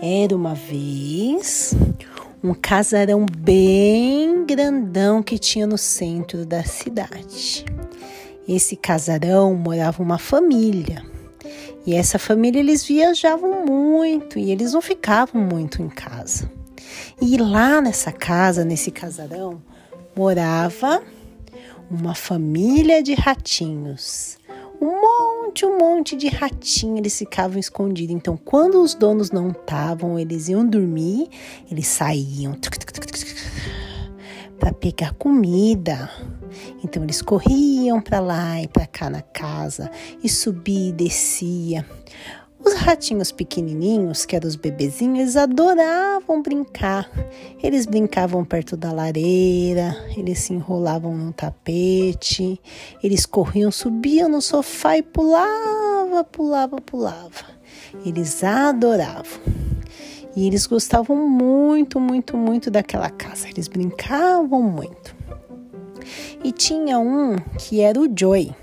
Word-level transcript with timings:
Era 0.00 0.34
uma 0.34 0.54
vez 0.54 1.74
um 2.42 2.52
casarão 2.52 3.24
bem 3.24 4.44
grandão 4.44 5.22
que 5.22 5.38
tinha 5.38 5.64
no 5.64 5.78
centro 5.78 6.44
da 6.44 6.64
cidade. 6.64 7.64
Esse 8.48 8.74
casarão 8.74 9.54
morava 9.54 10.02
uma 10.02 10.18
família. 10.18 11.04
E 11.86 11.94
essa 11.94 12.18
família 12.18 12.58
eles 12.58 12.84
viajavam 12.84 13.64
muito 13.64 14.36
e 14.36 14.50
eles 14.50 14.72
não 14.72 14.82
ficavam 14.82 15.40
muito 15.40 15.80
em 15.80 15.88
casa. 15.88 16.50
E 17.20 17.36
lá 17.36 17.80
nessa 17.80 18.10
casa, 18.10 18.64
nesse 18.64 18.90
casarão, 18.90 19.62
morava 20.16 21.00
uma 21.94 22.14
família 22.14 23.02
de 23.02 23.14
ratinhos 23.14 24.38
um 24.82 25.00
monte, 25.00 25.64
um 25.64 25.78
monte 25.78 26.16
de 26.16 26.26
ratinho, 26.26 26.98
eles 26.98 27.16
ficavam 27.16 27.56
escondidos. 27.56 28.12
Então, 28.12 28.36
quando 28.36 28.82
os 28.82 28.94
donos 28.94 29.30
não 29.30 29.50
estavam, 29.50 30.18
eles 30.18 30.48
iam 30.48 30.66
dormir, 30.66 31.28
eles 31.70 31.86
saíam 31.86 32.58
para 34.58 34.72
pegar 34.72 35.14
comida. 35.14 36.10
Então 36.82 37.04
eles 37.04 37.22
corriam 37.22 38.00
para 38.00 38.18
lá 38.18 38.60
e 38.60 38.66
para 38.66 38.86
cá 38.86 39.08
na 39.08 39.22
casa 39.22 39.88
e 40.22 40.28
subia 40.28 40.88
e 40.88 40.92
descia. 40.92 41.86
Os 42.64 42.74
ratinhos 42.74 43.32
pequenininhos, 43.32 44.24
que 44.24 44.36
eram 44.36 44.46
os 44.46 44.54
bebezinhos, 44.54 45.36
adoravam 45.36 46.40
brincar. 46.40 47.10
Eles 47.60 47.86
brincavam 47.86 48.44
perto 48.44 48.76
da 48.76 48.92
lareira, 48.92 49.96
eles 50.16 50.38
se 50.38 50.52
enrolavam 50.52 51.16
no 51.16 51.32
tapete, 51.32 52.60
eles 53.02 53.26
corriam, 53.26 53.70
subiam 53.72 54.28
no 54.28 54.40
sofá 54.40 54.96
e 54.96 55.02
pulava, 55.02 56.22
pulava, 56.24 56.80
pulava. 56.80 57.44
Eles 58.06 58.44
adoravam. 58.44 59.40
E 60.36 60.46
eles 60.46 60.66
gostavam 60.66 61.16
muito, 61.28 61.98
muito, 61.98 62.36
muito 62.36 62.70
daquela 62.70 63.10
casa. 63.10 63.48
Eles 63.48 63.68
brincavam 63.68 64.62
muito. 64.62 65.14
E 66.44 66.52
tinha 66.52 66.98
um 66.98 67.36
que 67.58 67.80
era 67.80 68.00
o 68.00 68.08
Joy. 68.14 68.54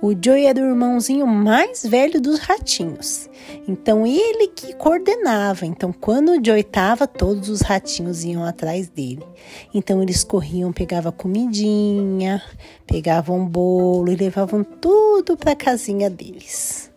O 0.00 0.12
Joey 0.12 0.46
era 0.46 0.60
o 0.60 0.68
irmãozinho 0.68 1.26
mais 1.26 1.84
velho 1.84 2.20
dos 2.20 2.38
ratinhos. 2.38 3.28
Então 3.66 4.06
ele 4.06 4.46
que 4.48 4.72
coordenava. 4.74 5.66
Então 5.66 5.92
quando 5.92 6.30
o 6.30 6.44
Joey 6.44 6.60
estava, 6.60 7.06
todos 7.06 7.48
os 7.48 7.62
ratinhos 7.62 8.22
iam 8.22 8.44
atrás 8.44 8.88
dele. 8.88 9.26
Então 9.74 10.00
eles 10.00 10.22
corriam, 10.22 10.72
pegavam 10.72 11.10
comidinha, 11.10 12.40
pegavam 12.86 13.44
bolo 13.44 14.12
e 14.12 14.16
levavam 14.16 14.62
tudo 14.62 15.36
para 15.36 15.52
a 15.52 15.56
casinha 15.56 16.08
deles. 16.08 16.92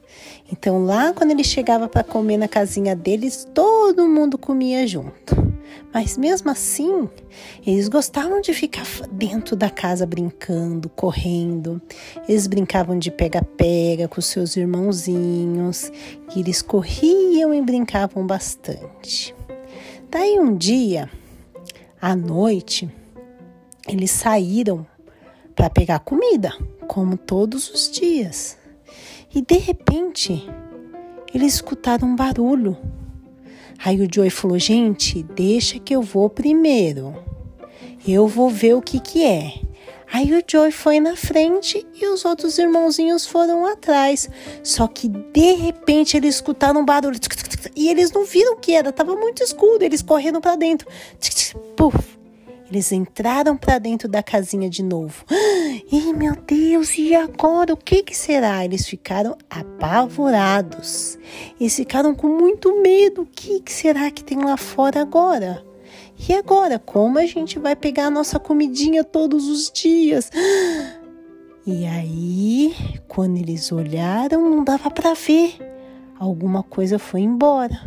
Então 0.51 0.83
lá 0.83 1.13
quando 1.13 1.31
ele 1.31 1.43
chegava 1.43 1.87
para 1.87 2.03
comer 2.03 2.37
na 2.37 2.47
casinha 2.47 2.95
deles, 2.95 3.47
todo 3.53 4.07
mundo 4.07 4.37
comia 4.37 4.85
junto. 4.85 5.51
Mas 5.93 6.17
mesmo 6.17 6.49
assim, 6.49 7.09
eles 7.65 7.87
gostavam 7.87 8.41
de 8.41 8.53
ficar 8.53 8.85
dentro 9.11 9.55
da 9.55 9.69
casa 9.69 10.05
brincando, 10.05 10.89
correndo. 10.89 11.81
Eles 12.27 12.47
brincavam 12.47 12.97
de 12.97 13.11
pega-pega 13.11 14.07
com 14.07 14.21
seus 14.21 14.55
irmãozinhos, 14.55 15.91
e 16.35 16.39
eles 16.39 16.61
corriam 16.61 17.53
e 17.53 17.61
brincavam 17.61 18.25
bastante. 18.25 19.35
Daí 20.09 20.39
um 20.39 20.55
dia, 20.55 21.09
à 22.01 22.15
noite, 22.15 22.89
eles 23.87 24.11
saíram 24.11 24.85
para 25.55 25.69
pegar 25.69 25.99
comida, 25.99 26.53
como 26.87 27.17
todos 27.17 27.69
os 27.69 27.91
dias. 27.91 28.60
E 29.33 29.41
de 29.41 29.57
repente, 29.57 30.47
eles 31.33 31.55
escutaram 31.55 32.07
um 32.07 32.15
barulho 32.15 32.77
Aí 33.83 33.99
o 33.99 34.07
Joey 34.13 34.29
falou: 34.29 34.59
gente, 34.59 35.23
deixa 35.23 35.79
que 35.79 35.95
eu 35.95 36.01
vou 36.01 36.29
primeiro. 36.29 37.15
Eu 38.07 38.27
vou 38.27 38.49
ver 38.49 38.75
o 38.75 38.81
que 38.81 38.99
que 38.99 39.23
é. 39.23 39.53
Aí 40.13 40.33
o 40.33 40.43
Joey 40.45 40.71
foi 40.71 40.99
na 40.99 41.15
frente 41.15 41.85
e 41.95 42.05
os 42.05 42.25
outros 42.25 42.57
irmãozinhos 42.57 43.25
foram 43.25 43.65
atrás. 43.65 44.29
Só 44.63 44.87
que 44.87 45.07
de 45.07 45.53
repente 45.53 46.17
eles 46.17 46.35
escutaram 46.35 46.81
um 46.81 46.85
barulho 46.85 47.17
e 47.75 47.89
eles 47.89 48.11
não 48.11 48.25
viram 48.25 48.53
o 48.53 48.57
que 48.57 48.73
era, 48.73 48.91
tava 48.91 49.15
muito 49.15 49.41
escuro. 49.41 49.83
Eles 49.83 50.01
correndo 50.01 50.41
para 50.41 50.55
dentro. 50.55 50.87
Puf! 51.75 52.20
Eles 52.71 52.89
entraram 52.93 53.57
para 53.57 53.77
dentro 53.77 54.07
da 54.07 54.23
casinha 54.23 54.69
de 54.69 54.81
novo. 54.81 55.25
E 55.93 56.13
meu 56.13 56.37
Deus, 56.37 56.97
e 56.97 57.13
agora 57.13 57.73
o 57.73 57.77
que, 57.77 58.01
que 58.01 58.15
será? 58.15 58.63
Eles 58.63 58.87
ficaram 58.87 59.37
apavorados. 59.49 61.17
Eles 61.59 61.75
ficaram 61.75 62.15
com 62.15 62.29
muito 62.29 62.81
medo. 62.81 63.23
O 63.23 63.25
que, 63.25 63.59
que 63.59 63.73
será 63.73 64.09
que 64.09 64.23
tem 64.23 64.37
lá 64.37 64.55
fora 64.55 65.01
agora? 65.01 65.65
E 66.29 66.33
agora, 66.33 66.79
como 66.79 67.17
a 67.17 67.25
gente 67.25 67.59
vai 67.59 67.75
pegar 67.75 68.05
a 68.05 68.09
nossa 68.09 68.39
comidinha 68.39 69.03
todos 69.03 69.47
os 69.49 69.69
dias? 69.69 70.31
E 71.63 71.85
aí, 71.85 72.73
quando 73.07 73.37
eles 73.37 73.71
olharam, 73.71 74.49
não 74.49 74.63
dava 74.63 74.89
para 74.89 75.13
ver. 75.13 75.53
Alguma 76.17 76.63
coisa 76.63 76.97
foi 76.97 77.21
embora. 77.21 77.79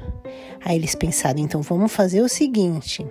Aí 0.64 0.76
eles 0.76 0.94
pensaram, 0.94 1.40
então 1.40 1.60
vamos 1.60 1.92
fazer 1.92 2.20
o 2.20 2.28
seguinte: 2.28 3.04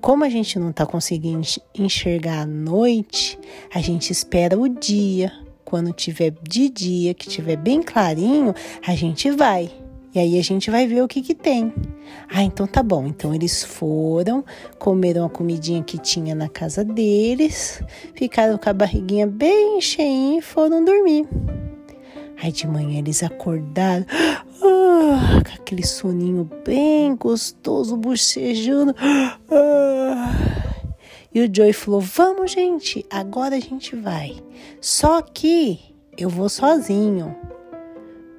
como 0.00 0.24
a 0.24 0.28
gente 0.28 0.58
não 0.58 0.70
está 0.70 0.86
conseguindo 0.86 1.46
enxergar 1.74 2.40
a 2.40 2.46
noite, 2.46 3.38
a 3.72 3.80
gente 3.80 4.10
espera 4.10 4.58
o 4.58 4.68
dia. 4.68 5.32
Quando 5.64 5.92
tiver 5.92 6.32
de 6.42 6.68
dia, 6.68 7.14
que 7.14 7.28
tiver 7.28 7.56
bem 7.56 7.80
clarinho, 7.82 8.52
a 8.84 8.94
gente 8.94 9.30
vai. 9.30 9.70
E 10.12 10.18
aí 10.18 10.38
a 10.38 10.42
gente 10.42 10.70
vai 10.70 10.88
ver 10.88 11.02
o 11.02 11.08
que 11.08 11.22
que 11.22 11.34
tem. 11.34 11.72
Ah, 12.28 12.42
então 12.42 12.66
tá 12.66 12.82
bom. 12.82 13.06
Então 13.06 13.32
eles 13.32 13.62
foram, 13.62 14.44
comeram 14.78 15.24
a 15.24 15.30
comidinha 15.30 15.82
que 15.84 15.98
tinha 15.98 16.34
na 16.34 16.48
casa 16.48 16.84
deles, 16.84 17.80
ficaram 18.14 18.58
com 18.58 18.68
a 18.68 18.72
barriguinha 18.72 19.26
bem 19.26 19.80
cheinha 19.80 20.40
e 20.40 20.42
foram 20.42 20.84
dormir. 20.84 21.28
Aí 22.42 22.50
de 22.50 22.66
manhã 22.66 22.98
eles 22.98 23.22
acordaram 23.22 24.04
ah, 25.00 25.42
com 25.42 25.62
aquele 25.62 25.86
soninho 25.86 26.48
bem 26.64 27.16
gostoso, 27.16 27.96
bocejando. 27.96 28.94
Ah. 29.50 30.60
E 31.34 31.40
o 31.40 31.50
Joey 31.52 31.72
falou: 31.72 32.00
Vamos, 32.00 32.52
gente, 32.52 33.06
agora 33.08 33.56
a 33.56 33.60
gente 33.60 33.96
vai. 33.96 34.36
Só 34.80 35.22
que 35.22 35.80
eu 36.18 36.28
vou 36.28 36.48
sozinho, 36.48 37.34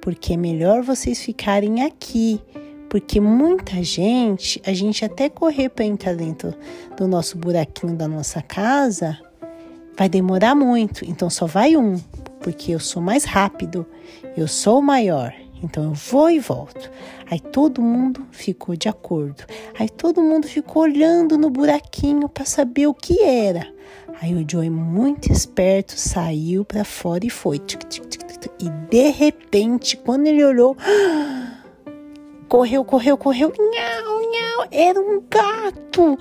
porque 0.00 0.34
é 0.34 0.36
melhor 0.36 0.82
vocês 0.82 1.20
ficarem 1.20 1.82
aqui. 1.82 2.40
Porque 2.88 3.18
muita 3.18 3.82
gente, 3.82 4.60
a 4.66 4.72
gente 4.72 5.04
até 5.04 5.28
correr 5.28 5.70
para 5.70 5.84
entrar 5.84 6.14
dentro 6.14 6.54
do 6.96 7.08
nosso 7.08 7.38
buraquinho 7.38 7.96
da 7.96 8.06
nossa 8.06 8.42
casa, 8.42 9.18
vai 9.96 10.08
demorar 10.10 10.54
muito. 10.54 11.02
Então 11.04 11.30
só 11.30 11.46
vai 11.46 11.74
um 11.76 11.98
porque 12.40 12.72
eu 12.72 12.80
sou 12.80 13.00
mais 13.00 13.24
rápido, 13.24 13.86
eu 14.36 14.46
sou 14.46 14.82
maior. 14.82 15.32
Então 15.62 15.84
eu 15.84 15.92
vou 15.92 16.28
e 16.28 16.38
volto. 16.38 16.90
Aí 17.30 17.38
todo 17.38 17.80
mundo 17.80 18.26
ficou 18.30 18.74
de 18.76 18.88
acordo. 18.88 19.44
Aí 19.78 19.88
todo 19.88 20.20
mundo 20.20 20.46
ficou 20.46 20.82
olhando 20.82 21.38
no 21.38 21.48
buraquinho 21.48 22.28
para 22.28 22.44
saber 22.44 22.86
o 22.86 22.94
que 22.94 23.22
era. 23.22 23.72
Aí 24.20 24.34
o 24.34 24.44
Joey, 24.48 24.70
muito 24.70 25.32
esperto, 25.32 25.98
saiu 25.98 26.64
para 26.64 26.84
fora 26.84 27.24
e 27.24 27.30
foi. 27.30 27.60
E 28.58 28.68
de 28.90 29.10
repente, 29.10 29.96
quando 29.96 30.26
ele 30.26 30.44
olhou, 30.44 30.76
correu, 32.48 32.84
correu, 32.84 33.16
correu, 33.16 33.52
nhau, 33.58 34.20
nhau, 34.30 34.66
era 34.70 35.00
um 35.00 35.22
gato. 35.28 36.18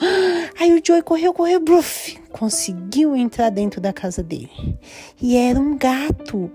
Aí 0.59 0.73
o 0.73 0.81
Joey 0.83 1.01
correu, 1.01 1.33
correu, 1.33 1.59
bruf, 1.59 2.17
conseguiu 2.31 3.15
entrar 3.15 3.49
dentro 3.49 3.81
da 3.81 3.91
casa 3.91 4.23
dele. 4.23 4.79
E 5.21 5.35
era 5.35 5.59
um 5.59 5.77
gato. 5.77 6.49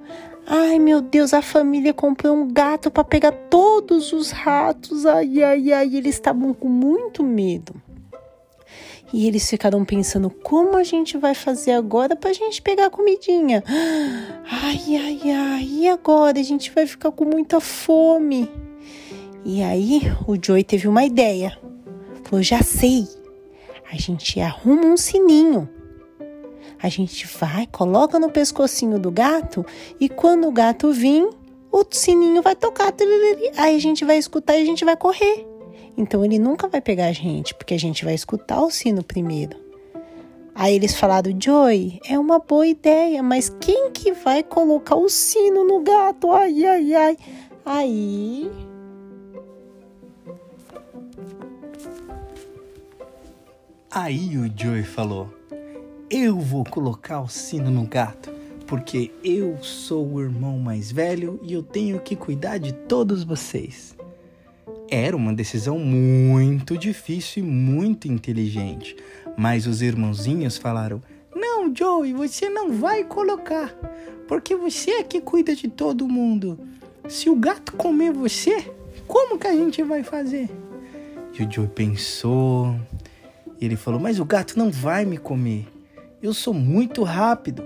Ai, 0.49 0.79
meu 0.79 1.01
Deus, 1.01 1.35
a 1.35 1.43
família 1.43 1.93
comprou 1.93 2.37
um 2.37 2.47
gato 2.47 2.89
para 2.89 3.03
pegar 3.03 3.33
todos 3.33 4.13
os 4.13 4.31
ratos. 4.31 5.05
Ai, 5.05 5.43
ai, 5.43 5.73
ai, 5.73 5.97
eles 5.97 6.15
estavam 6.15 6.55
com 6.55 6.69
muito 6.69 7.25
medo. 7.25 7.75
E 9.13 9.27
eles 9.27 9.49
ficaram 9.49 9.85
pensando 9.85 10.31
como 10.31 10.77
a 10.77 10.85
gente 10.85 11.19
vai 11.19 11.35
fazer 11.35 11.73
agora 11.73 12.15
para 12.15 12.31
a 12.31 12.33
gente 12.33 12.63
pegar 12.63 12.87
a 12.87 12.91
comidinha. 12.91 13.63
Ai, 14.49 14.97
ai, 14.97 15.21
ai, 15.33 15.69
e 15.69 15.89
agora? 15.89 16.39
A 16.39 16.45
gente 16.45 16.71
vai 16.71 16.87
ficar 16.87 17.11
com 17.11 17.25
muita 17.25 17.61
fome. 17.61 18.49
E 19.45 19.63
aí 19.63 20.03
o 20.29 20.37
Joey 20.41 20.63
teve 20.63 20.87
uma 20.87 21.05
ideia. 21.05 21.59
Falou: 22.25 22.43
já 22.43 22.63
sei. 22.63 23.09
A 23.91 23.97
gente 23.97 24.41
arruma 24.41 24.87
um 24.87 24.97
sininho. 24.97 25.69
A 26.83 26.89
gente 26.89 27.27
vai, 27.39 27.67
coloca 27.67 28.19
no 28.19 28.31
pescocinho 28.31 28.99
do 28.99 29.11
gato 29.11 29.65
e 29.99 30.09
quando 30.09 30.47
o 30.47 30.53
gato 30.53 30.93
vir, 30.93 31.29
o 31.73 31.85
sininho 31.91 32.43
vai 32.43 32.55
tocar. 32.55 32.93
Aí 33.57 33.77
a 33.77 33.81
gente 33.81 34.05
vai 34.05 34.19
escutar 34.19 34.57
e 34.57 34.63
a 34.63 34.65
gente 34.65 34.85
vai 34.85 34.97
correr. 34.97 35.47
Então 35.97 36.25
ele 36.25 36.39
nunca 36.39 36.69
vai 36.69 36.81
pegar 36.81 37.07
a 37.07 37.13
gente, 37.13 37.55
porque 37.55 37.75
a 37.75 37.79
gente 37.79 38.05
vai 38.05 38.15
escutar 38.15 38.61
o 38.61 38.71
sino 38.71 39.03
primeiro. 39.03 39.57
Aí 40.55 40.75
eles 40.75 40.95
falaram: 40.95 41.37
Joy, 41.39 42.01
é 42.09 42.19
uma 42.19 42.39
boa 42.39 42.67
ideia, 42.67 43.23
mas 43.23 43.51
quem 43.61 43.91
que 43.91 44.13
vai 44.13 44.43
colocar 44.43 44.97
o 44.97 45.09
sino 45.09 45.65
no 45.65 45.83
gato? 45.83 46.33
Ai, 46.33 46.65
ai, 46.65 46.95
ai. 46.95 47.17
Aí. 47.65 48.51
Aí 53.91 54.37
o 54.39 54.51
Joey 54.55 54.83
falou: 54.83 55.36
Eu 56.09 56.39
vou 56.39 56.65
colocar 56.65 57.21
o 57.21 57.29
sino 57.29 57.69
no 57.69 57.85
gato, 57.85 58.33
porque 58.65 59.11
eu 59.25 59.59
sou 59.61 60.07
o 60.07 60.23
irmão 60.23 60.57
mais 60.57 60.93
velho 60.93 61.41
e 61.43 61.53
eu 61.53 61.65
tenho 61.65 61.99
que 61.99 62.15
cuidar 62.15 62.59
de 62.59 62.73
todos 62.73 63.25
vocês. 63.25 63.97
Era 64.89 65.17
uma 65.17 65.35
decisão 65.35 65.81
muito 65.81 66.79
difícil 66.79 67.43
e 67.43 67.47
muito 67.47 68.07
inteligente, 68.07 68.95
mas 69.37 69.67
os 69.67 69.83
irmãozinhos 69.83 70.57
falaram: 70.57 71.03
Não, 71.35 71.75
Joey, 71.75 72.13
você 72.13 72.49
não 72.49 72.71
vai 72.71 73.03
colocar, 73.03 73.75
porque 74.29 74.55
você 74.55 74.93
é 74.93 75.03
que 75.03 75.21
cuida 75.21 75.57
de 75.57 75.67
todo 75.67 76.07
mundo. 76.07 76.57
Se 77.09 77.29
o 77.29 77.35
gato 77.35 77.73
comer 77.73 78.13
você, 78.13 78.73
como 79.09 79.37
que 79.37 79.49
a 79.49 79.57
gente 79.57 79.83
vai 79.83 80.05
fazer? 80.05 80.49
E 81.37 81.43
o 81.43 81.51
Joey 81.51 81.69
pensou, 81.69 82.77
e 83.61 83.65
ele 83.65 83.75
falou: 83.75 83.99
Mas 83.99 84.21
o 84.21 84.25
gato 84.25 84.57
não 84.57 84.71
vai 84.71 85.05
me 85.05 85.19
comer. 85.19 85.67
Eu 86.27 86.35
sou 86.35 86.53
muito 86.53 87.05
rápido. 87.05 87.63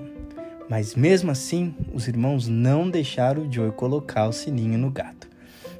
Mas 0.69 0.95
mesmo 0.95 1.31
assim, 1.31 1.75
os 1.95 2.07
irmãos 2.07 2.47
não 2.47 2.91
deixaram 2.91 3.45
o 3.45 3.51
Joey 3.51 3.73
colocar 3.73 4.29
o 4.29 4.35
sininho 4.35 4.77
no 4.77 4.91
gato. 4.91 5.27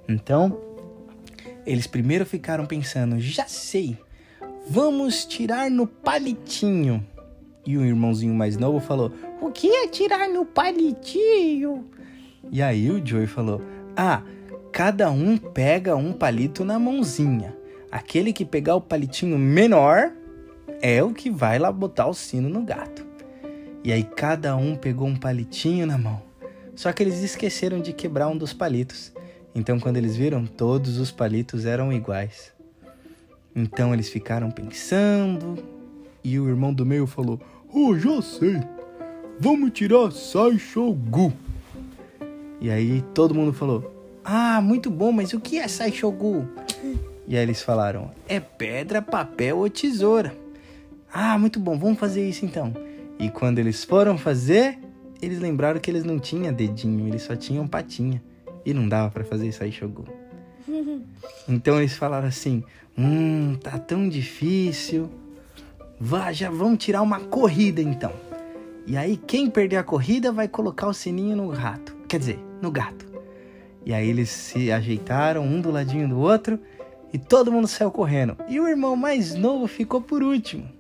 Então, 0.09 0.59
eles 1.67 1.87
primeiro 1.87 2.25
ficaram 2.25 2.65
pensando: 2.65 3.21
Já 3.21 3.45
sei, 3.47 3.99
vamos 4.67 5.27
tirar 5.27 5.71
no 5.71 5.87
palitinho. 5.87 7.07
E 7.67 7.77
o 7.77 7.85
irmãozinho 7.85 8.33
mais 8.33 8.57
novo 8.57 8.81
falou: 8.81 9.13
O 9.43 9.51
que 9.51 9.69
é 9.69 9.87
tirar 9.87 10.27
no 10.31 10.47
palitinho? 10.47 11.85
E 12.51 12.63
aí 12.63 12.91
o 12.91 13.07
Joey 13.07 13.27
falou: 13.27 13.61
Ah, 13.95 14.23
cada 14.73 15.11
um 15.11 15.37
pega 15.37 15.95
um 15.97 16.15
palito 16.15 16.65
na 16.65 16.79
mãozinha. 16.79 17.55
Aquele 17.93 18.33
que 18.33 18.47
pegar 18.47 18.75
o 18.75 18.81
palitinho 18.81 19.39
menor 19.39 20.15
é 20.81 21.03
o 21.03 21.13
que 21.13 21.31
vai 21.31 21.59
lá 21.59 21.71
botar 21.71 22.07
o 22.07 22.15
sino 22.15 22.49
no 22.49 22.63
gato. 22.63 23.07
E 23.85 23.93
aí 23.93 24.03
cada 24.03 24.57
um 24.57 24.77
pegou 24.77 25.07
um 25.07 25.17
palitinho 25.17 25.87
na 25.87 25.99
mão. 25.99 26.23
Só 26.75 26.93
que 26.93 27.03
eles 27.03 27.23
esqueceram 27.23 27.81
de 27.81 27.93
quebrar 27.93 28.29
um 28.29 28.37
dos 28.37 28.53
palitos. 28.53 29.13
Então 29.55 29.79
quando 29.79 29.97
eles 29.97 30.17
viram, 30.17 30.47
todos 30.47 30.99
os 30.99 31.11
palitos 31.11 31.67
eram 31.67 31.93
iguais. 31.93 32.53
Então 33.55 33.93
eles 33.93 34.09
ficaram 34.09 34.51
pensando 34.51 35.63
e 36.23 36.39
o 36.39 36.49
irmão 36.49 36.73
do 36.73 36.87
meio 36.87 37.07
falou: 37.07 37.41
"Oh, 37.73 37.97
já 37.99 38.23
sei. 38.23 38.61
Vamos 39.39 39.73
tirar 39.73 40.11
Sai 40.13 40.59
Shogu." 40.59 41.33
E 42.61 42.71
aí 42.71 43.03
todo 43.15 43.35
mundo 43.35 43.53
falou: 43.53 43.93
"Ah, 44.25 44.61
muito 44.61 44.91
bom, 44.91 45.13
mas 45.13 45.33
o 45.33 45.41
que 45.41 45.59
é 45.59 45.67
Sai 45.69 45.93
Shogu?" 45.93 46.47
E 47.27 47.37
aí 47.37 47.43
eles 47.43 47.63
falaram: 47.63 48.11
é 48.29 48.41
pedra, 48.41 49.01
papel 49.01 49.59
ou 49.59 49.71
tesoura. 49.71 50.40
Ah, 51.13 51.39
muito 51.39 51.59
bom, 51.59 51.79
vamos 51.79 51.99
fazer 51.99 52.29
isso 52.29 52.45
então. 52.45 52.73
E 53.19 53.29
quando 53.29 53.59
eles 53.59 53.85
foram 53.85 54.17
fazer, 54.17 54.79
eles 55.21 55.41
lembraram 55.41 55.81
que 55.81 55.91
eles 55.91 56.05
não 56.05 56.19
tinham 56.19 56.53
dedinho, 56.53 57.09
eles 57.09 57.23
só 57.23 57.37
tinham 57.37 57.67
patinha. 57.67 58.23
E 58.65 58.73
não 58.73 58.89
dava 58.89 59.11
para 59.11 59.25
fazer 59.25 59.49
isso 59.49 59.63
aí, 59.63 59.73
Shogun. 59.73 60.05
Então 61.49 61.79
eles 61.79 61.97
falaram 61.97 62.29
assim: 62.29 62.63
Hum, 62.97 63.57
tá 63.57 63.79
tão 63.79 64.09
difícil. 64.09 65.11
Vá, 65.99 66.33
já 66.33 66.49
vamos 66.49 66.79
tirar 66.79 67.03
uma 67.03 67.19
corrida 67.19 67.83
então. 67.83 68.13
E 68.87 68.97
aí, 68.97 69.17
quem 69.17 69.51
perder 69.51 69.77
a 69.77 69.83
corrida 69.83 70.33
vai 70.33 70.49
colocar 70.49 70.87
o 70.87 70.95
sininho 70.95 71.37
no 71.37 71.49
rato. 71.51 71.95
Quer 72.09 72.19
dizer, 72.19 72.39
no 72.63 72.71
gato. 72.71 73.07
E 73.85 73.93
aí 73.93 74.09
eles 74.09 74.29
se 74.31 74.71
ajeitaram 74.71 75.43
um 75.43 75.61
do 75.61 75.71
ladinho 75.71 76.09
do 76.09 76.19
outro 76.19 76.59
e 77.13 77.19
todo 77.19 77.53
mundo 77.53 77.67
saiu 77.67 77.91
correndo. 77.91 78.37
E 78.49 78.61
o 78.61 78.69
irmão 78.69 78.97
mais 78.97 79.35
novo 79.35 79.67
ficou 79.67 80.01
por 80.01 80.23
último. 80.23 80.80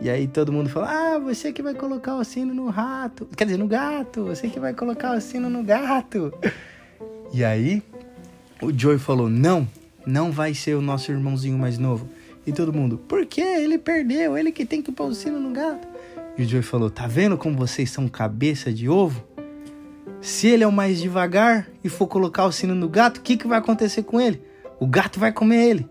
E 0.00 0.10
aí 0.10 0.26
todo 0.26 0.52
mundo 0.52 0.68
falou: 0.68 0.88
Ah, 0.88 1.18
você 1.18 1.52
que 1.52 1.62
vai 1.62 1.74
colocar 1.74 2.16
o 2.16 2.24
sino 2.24 2.52
no 2.52 2.68
rato. 2.68 3.26
Quer 3.36 3.44
dizer, 3.44 3.58
no 3.58 3.66
gato. 3.66 4.24
Você 4.24 4.48
que 4.48 4.60
vai 4.60 4.74
colocar 4.74 5.16
o 5.16 5.20
sino 5.20 5.48
no 5.48 5.62
gato. 5.62 6.32
E 7.32 7.44
aí 7.44 7.82
o 8.60 8.72
Joey 8.72 8.98
falou: 8.98 9.28
Não, 9.28 9.66
não 10.06 10.30
vai 10.30 10.54
ser 10.54 10.74
o 10.74 10.82
nosso 10.82 11.10
irmãozinho 11.10 11.58
mais 11.58 11.78
novo. 11.78 12.08
E 12.46 12.52
todo 12.52 12.72
mundo: 12.72 12.98
Por 12.98 13.24
quê? 13.26 13.40
Ele 13.40 13.78
perdeu. 13.78 14.36
Ele 14.36 14.52
que 14.52 14.64
tem 14.64 14.82
que 14.82 14.92
pôr 14.92 15.08
o 15.08 15.14
sino 15.14 15.40
no 15.40 15.50
gato. 15.50 15.86
E 16.36 16.42
o 16.42 16.48
Joey 16.48 16.62
falou: 16.62 16.90
Tá 16.90 17.06
vendo 17.06 17.36
como 17.36 17.56
vocês 17.56 17.90
são 17.90 18.08
cabeça 18.08 18.72
de 18.72 18.88
ovo? 18.88 19.24
Se 20.20 20.46
ele 20.46 20.64
é 20.64 20.66
o 20.66 20.72
mais 20.72 21.00
devagar 21.00 21.68
e 21.82 21.88
for 21.88 22.06
colocar 22.06 22.46
o 22.46 22.52
sino 22.52 22.74
no 22.74 22.88
gato, 22.88 23.18
o 23.18 23.20
que, 23.20 23.36
que 23.36 23.46
vai 23.46 23.58
acontecer 23.58 24.04
com 24.04 24.20
ele? 24.20 24.42
O 24.80 24.86
gato 24.86 25.20
vai 25.20 25.32
comer 25.32 25.68
ele. 25.68 25.88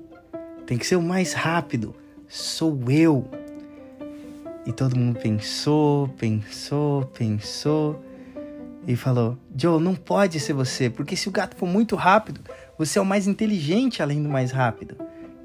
Tem 0.66 0.78
que 0.78 0.88
ser 0.88 0.96
o 0.96 1.02
mais 1.02 1.34
rápido. 1.34 1.96
Sou 2.28 2.80
eu. 2.90 3.28
E 4.66 4.72
todo 4.72 4.98
mundo 4.98 5.20
pensou, 5.20 6.08
pensou, 6.18 7.06
pensou 7.08 8.02
e 8.88 8.96
falou: 8.96 9.38
Joe, 9.56 9.82
não 9.82 9.96
pode 9.96 10.40
ser 10.40 10.54
você, 10.54 10.90
porque 10.90 11.16
se 11.16 11.28
o 11.28 11.32
gato 11.32 11.56
for 11.56 11.68
muito 11.68 11.96
rápido, 11.96 12.40
você 12.78 12.98
é 12.98 13.02
o 13.02 13.06
mais 13.06 13.28
inteligente 13.28 14.02
além 14.02 14.22
do 14.24 14.30
mais 14.30 14.52
rápido. 14.52 14.96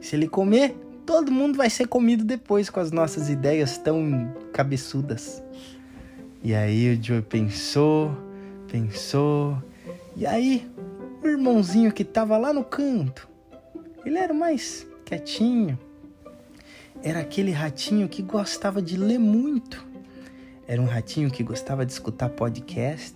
Se 0.00 0.14
ele 0.14 0.28
comer, 0.28 0.76
todo 1.04 1.32
mundo 1.32 1.56
vai 1.56 1.68
ser 1.68 1.88
comido 1.88 2.24
depois 2.24 2.70
com 2.70 2.80
as 2.80 2.92
nossas 2.92 3.28
ideias 3.28 3.78
tão 3.78 4.32
cabeçudas. 4.52 5.42
E 6.42 6.54
aí 6.54 6.94
o 6.94 7.02
Joe 7.02 7.22
pensou, 7.22 8.16
pensou, 8.70 9.60
e 10.14 10.24
aí 10.24 10.70
o 11.22 11.26
irmãozinho 11.26 11.90
que 11.90 12.04
tava 12.04 12.36
lá 12.36 12.52
no 12.52 12.62
canto, 12.62 13.28
ele 14.04 14.18
era 14.18 14.32
mais 14.32 14.86
quietinho. 15.04 15.78
Era 17.02 17.20
aquele 17.20 17.52
ratinho 17.52 18.08
que 18.08 18.22
gostava 18.22 18.82
de 18.82 18.96
ler 18.96 19.18
muito. 19.18 19.86
Era 20.66 20.82
um 20.82 20.86
ratinho 20.86 21.30
que 21.30 21.42
gostava 21.42 21.86
de 21.86 21.92
escutar 21.92 22.28
podcast. 22.28 23.14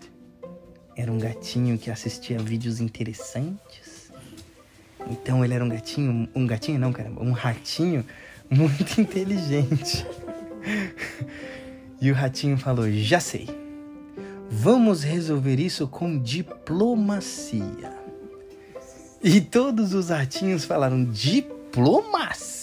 Era 0.96 1.10
um 1.10 1.18
gatinho 1.18 1.76
que 1.76 1.90
assistia 1.90 2.38
vídeos 2.38 2.80
interessantes. 2.80 4.12
Então 5.10 5.44
ele 5.44 5.52
era 5.54 5.64
um 5.64 5.68
gatinho, 5.68 6.28
um 6.34 6.46
gatinho 6.46 6.78
não, 6.78 6.92
caramba, 6.92 7.22
um 7.22 7.32
ratinho 7.32 8.06
muito 8.48 9.00
inteligente. 9.00 10.06
E 12.00 12.10
o 12.10 12.14
ratinho 12.14 12.56
falou: 12.56 12.90
"Já 12.90 13.18
sei. 13.18 13.48
Vamos 14.48 15.02
resolver 15.02 15.58
isso 15.58 15.88
com 15.88 16.18
diplomacia." 16.18 17.92
E 19.22 19.40
todos 19.40 19.92
os 19.92 20.10
ratinhos 20.10 20.64
falaram: 20.64 21.04
diplomacia? 21.04 22.62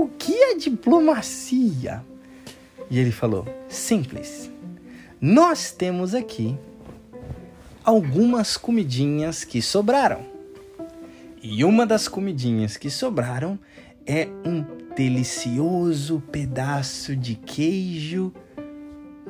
O 0.00 0.08
que 0.08 0.32
é 0.32 0.54
diplomacia? 0.54 2.02
E 2.88 2.98
ele 2.98 3.12
falou: 3.12 3.46
simples. 3.68 4.50
Nós 5.20 5.72
temos 5.72 6.14
aqui 6.14 6.56
algumas 7.84 8.56
comidinhas 8.56 9.44
que 9.44 9.60
sobraram. 9.60 10.22
E 11.42 11.62
uma 11.66 11.84
das 11.84 12.08
comidinhas 12.08 12.78
que 12.78 12.90
sobraram 12.90 13.58
é 14.06 14.26
um 14.42 14.64
delicioso 14.96 16.22
pedaço 16.32 17.14
de 17.14 17.34
queijo 17.34 18.32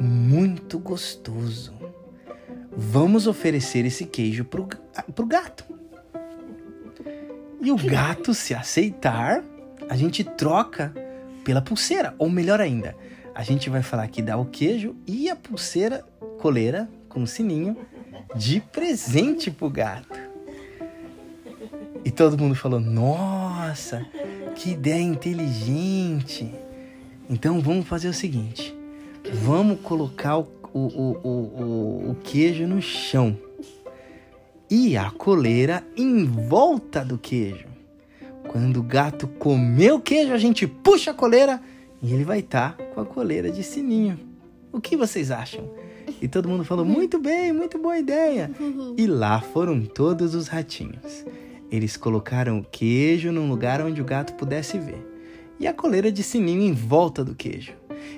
muito 0.00 0.78
gostoso. 0.78 1.74
Vamos 2.70 3.26
oferecer 3.26 3.84
esse 3.84 4.06
queijo 4.06 4.44
pro, 4.44 4.68
pro 5.16 5.26
gato. 5.26 5.64
E 7.60 7.72
o 7.72 7.76
gato, 7.76 8.32
se 8.32 8.54
aceitar, 8.54 9.42
a 9.90 9.97
gente 9.97 10.23
troca 10.23 10.94
pela 11.44 11.61
pulseira. 11.61 12.14
Ou 12.16 12.30
melhor 12.30 12.61
ainda, 12.61 12.97
a 13.35 13.42
gente 13.42 13.68
vai 13.68 13.82
falar 13.82 14.06
que 14.06 14.23
dá 14.23 14.38
o 14.38 14.47
queijo 14.47 14.94
e 15.04 15.28
a 15.28 15.35
pulseira 15.35 16.04
coleira 16.38 16.88
com 17.09 17.26
sininho 17.26 17.76
de 18.37 18.61
presente 18.61 19.50
pro 19.50 19.68
gato. 19.68 20.16
E 22.04 22.11
todo 22.11 22.38
mundo 22.38 22.54
falou: 22.54 22.78
Nossa, 22.78 24.06
que 24.54 24.70
ideia 24.70 25.02
inteligente! 25.02 26.54
Então 27.28 27.61
vamos 27.61 27.88
fazer 27.88 28.09
o 28.09 28.14
seguinte: 28.14 28.73
vamos 29.42 29.80
colocar 29.80 30.38
o, 30.38 30.47
o, 30.73 31.20
o, 31.25 32.11
o 32.12 32.16
queijo 32.23 32.64
no 32.64 32.80
chão 32.80 33.37
e 34.70 34.97
a 34.97 35.11
coleira 35.11 35.85
em 35.97 36.25
volta 36.25 37.04
do 37.04 37.18
queijo. 37.18 37.79
Quando 38.50 38.80
o 38.80 38.83
gato 38.83 39.28
comer 39.28 39.92
o 39.92 40.00
queijo, 40.00 40.33
a 40.33 40.37
gente 40.37 40.66
puxa 40.66 41.12
a 41.12 41.14
coleira 41.14 41.62
e 42.02 42.12
ele 42.12 42.25
vai 42.25 42.40
estar 42.40 42.76
tá 42.76 42.85
com 42.85 43.00
a 43.00 43.07
coleira 43.07 43.49
de 43.49 43.62
sininho. 43.62 44.19
O 44.73 44.80
que 44.80 44.97
vocês 44.97 45.30
acham? 45.30 45.71
E 46.21 46.26
todo 46.26 46.49
mundo 46.49 46.64
falou: 46.64 46.85
muito 46.85 47.21
bem, 47.21 47.52
muito 47.52 47.78
boa 47.78 47.97
ideia. 47.97 48.50
E 48.97 49.07
lá 49.07 49.40
foram 49.40 49.80
todos 49.83 50.35
os 50.35 50.49
ratinhos. 50.49 51.25
Eles 51.71 51.97
colocaram 51.97 52.59
o 52.59 52.64
queijo 52.64 53.30
num 53.30 53.49
lugar 53.49 53.80
onde 53.80 54.02
o 54.02 54.04
gato 54.04 54.35
pudesse 54.35 54.80
ver. 54.80 55.07
e 55.61 55.69
a 55.69 55.73
coleira 55.73 56.11
de 56.11 56.25
sininho 56.25 56.62
em 56.62 56.73
volta 56.73 57.25
do 57.25 57.37
queijo. 57.37 57.75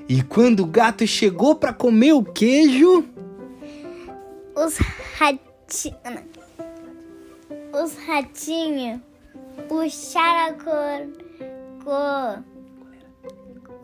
E 0.09 0.23
quando 0.23 0.61
o 0.61 0.67
gato 0.67 1.07
chegou 1.07 1.57
para 1.57 1.75
comer 1.75 2.15
o 2.15 2.25
queijo, 2.25 3.05
os 4.57 4.79
ratinhos, 5.19 6.25
os 7.75 7.95
ratinhos 8.07 9.12
puxaram 9.69 10.55
a 10.55 10.59
cor, 10.65 11.09
cor, 11.85 12.45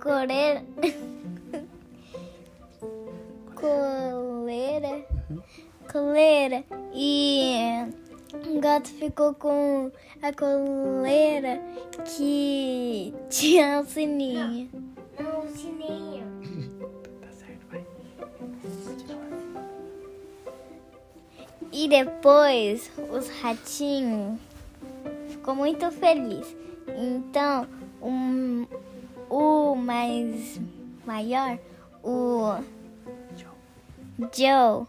coleira, 0.00 0.64
coleira, 3.54 5.06
coleira 5.90 6.64
e 6.94 7.86
o 8.46 8.60
gato 8.60 8.88
ficou 8.88 9.34
com 9.34 9.90
a 10.22 10.32
coleira 10.32 11.60
que 12.04 13.12
tinha 13.28 13.80
o 13.80 13.84
sininho. 13.84 14.70
Não, 15.18 15.40
o 15.40 15.48
sininho. 15.48 16.26
tá 17.20 17.32
certo, 17.32 17.66
vai. 17.70 17.84
E 21.72 21.88
depois 21.88 22.90
os 23.10 23.28
ratinhos 23.40 24.38
ficou 25.48 25.54
muito 25.54 25.90
feliz. 25.90 26.54
Então, 26.88 27.66
um, 28.02 28.66
o 29.30 29.74
mais 29.74 30.60
maior, 31.06 31.58
o 32.04 32.58
Joe, 34.18 34.86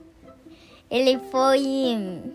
ele 0.92 1.18
foi 1.32 2.34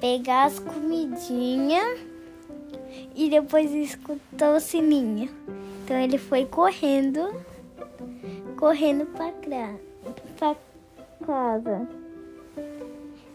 pegar 0.00 0.44
as 0.44 0.58
comidinhas 0.58 2.00
e 3.14 3.28
depois 3.28 3.70
escutou 3.74 4.56
o 4.56 4.60
sininho. 4.60 5.28
Então 5.84 5.98
ele 5.98 6.16
foi 6.16 6.46
correndo, 6.46 7.34
correndo 8.58 9.04
para 9.12 10.56
casa. 11.26 11.86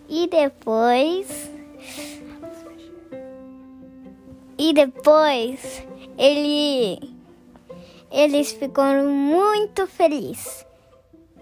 E 0.10 0.28
depois 0.28 1.52
e 4.62 4.74
depois 4.74 5.86
ele 6.18 7.00
eles 8.12 8.52
ficaram 8.52 9.08
muito 9.08 9.88
felizes 9.88 10.66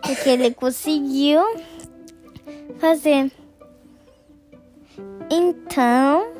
porque 0.01 0.29
ele 0.29 0.53
conseguiu 0.53 1.41
fazer 2.79 3.31
então, 5.31 6.31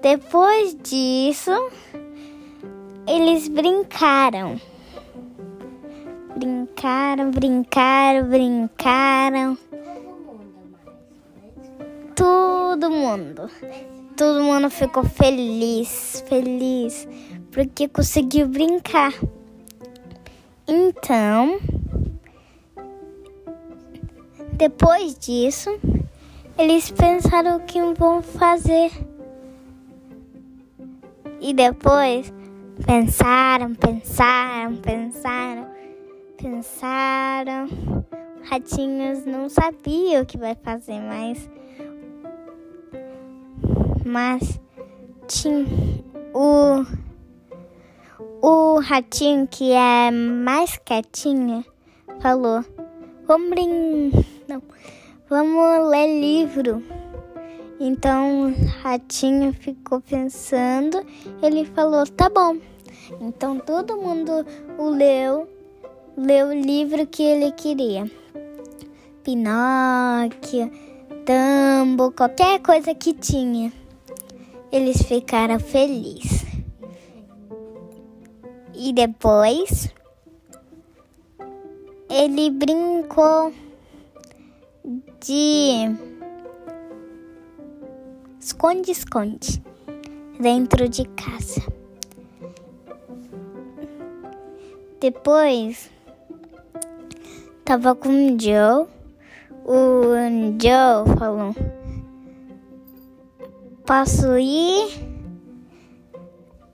depois 0.00 0.76
disso, 0.80 1.50
eles 3.04 3.48
brincaram. 3.48 4.60
Brincaram, 6.36 7.32
brincaram, 7.32 8.28
brincaram. 8.28 9.58
Todo 12.14 12.90
mundo. 12.90 13.50
Todo 14.20 14.42
mundo 14.42 14.68
ficou 14.68 15.02
feliz, 15.02 16.22
feliz, 16.28 17.08
porque 17.50 17.88
conseguiu 17.88 18.46
brincar. 18.46 19.14
Então, 20.68 21.58
depois 24.52 25.18
disso, 25.18 25.70
eles 26.58 26.90
pensaram 26.90 27.56
o 27.56 27.60
que 27.60 27.80
vão 27.94 28.20
fazer. 28.20 28.90
E 31.40 31.54
depois 31.54 32.30
pensaram, 32.84 33.74
pensaram, 33.74 34.76
pensaram, 34.76 35.66
pensaram. 36.36 37.68
Ratinhos 38.42 39.24
não 39.24 39.48
sabiam 39.48 40.22
o 40.22 40.26
que 40.26 40.36
vai 40.36 40.54
fazer, 40.54 41.00
mas 41.00 41.48
mas 44.10 44.58
tinha 45.28 45.64
o 46.34 46.84
o 48.42 48.80
ratinho 48.80 49.46
que 49.46 49.70
é 49.70 50.10
mais 50.10 50.76
quietinho 50.84 51.64
falou: 52.20 52.64
"Vamos 53.26 53.50
brin... 53.50 54.10
não, 54.48 54.62
Vamos 55.28 55.88
ler 55.90 56.20
livro. 56.20 56.82
Então 57.78 58.48
o 58.48 58.54
ratinho 58.82 59.52
ficou 59.52 60.00
pensando, 60.00 61.06
ele 61.40 61.64
falou: 61.64 62.04
"Tá 62.04 62.28
bom". 62.28 62.56
Então 63.20 63.60
todo 63.60 63.96
mundo 63.96 64.44
o 64.76 64.88
leu, 64.90 65.48
leu 66.16 66.48
o 66.48 66.52
livro 66.52 67.06
que 67.06 67.22
ele 67.22 67.52
queria. 67.52 68.10
Pinóquio, 69.22 70.68
Tambo, 71.24 72.10
qualquer 72.10 72.60
coisa 72.60 72.92
que 72.92 73.12
tinha. 73.12 73.79
Eles 74.72 75.02
ficaram 75.02 75.58
felizes. 75.58 76.44
E 78.74 78.92
depois 78.92 79.92
ele 82.08 82.50
brincou 82.50 83.52
de 85.24 85.94
esconde-esconde 88.40 89.62
dentro 90.40 90.88
de 90.88 91.04
casa. 91.08 91.62
Depois 95.00 95.90
tava 97.64 97.94
com 97.94 98.08
o 98.08 98.40
Joe. 98.40 98.86
O 99.64 100.14
Joe 100.60 101.18
falou: 101.18 101.54
Posso 103.90 104.38
ir? 104.38 104.88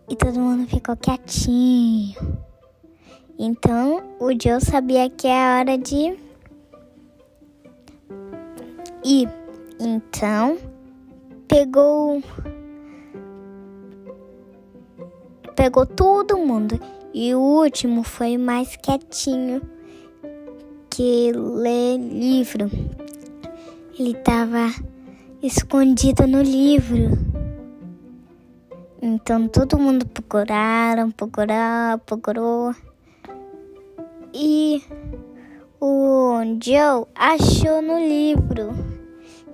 E 0.07 0.15
todo 0.15 0.39
mundo 0.39 0.69
ficou 0.69 0.95
quietinho. 0.99 2.15
Então 3.39 4.03
o 4.21 4.29
Joe 4.33 4.61
sabia 4.61 5.09
que 5.09 5.27
é 5.27 5.59
hora 5.59 5.79
de 5.79 6.15
e 9.03 9.27
então 9.81 10.59
pegou 11.49 12.23
pegou 15.57 15.87
todo 15.87 16.37
mundo 16.37 16.79
e 17.15 17.35
o 17.35 17.41
último 17.41 18.03
foi 18.03 18.37
mais 18.37 18.77
quietinho 18.77 19.63
que 20.91 21.33
lê 21.33 21.97
livro. 21.97 22.71
Ele 23.99 24.11
estava 24.11 24.69
escondido 25.47 26.27
no 26.27 26.43
livro. 26.43 27.17
Então 29.01 29.47
todo 29.47 29.79
mundo 29.79 30.05
procuraram, 30.07 31.11
procuraram, 31.11 31.99
procurou. 32.01 32.75
E 34.35 34.83
o 35.81 36.41
Joe 36.63 37.07
achou 37.15 37.81
no 37.81 37.99
livro 37.99 38.71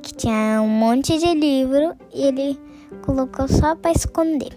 que 0.00 0.14
tinha 0.14 0.62
um 0.62 0.68
monte 0.68 1.18
de 1.18 1.34
livro 1.34 1.94
e 2.12 2.22
ele 2.22 2.60
colocou 3.04 3.46
só 3.46 3.76
para 3.76 3.92
esconder. 3.92 4.52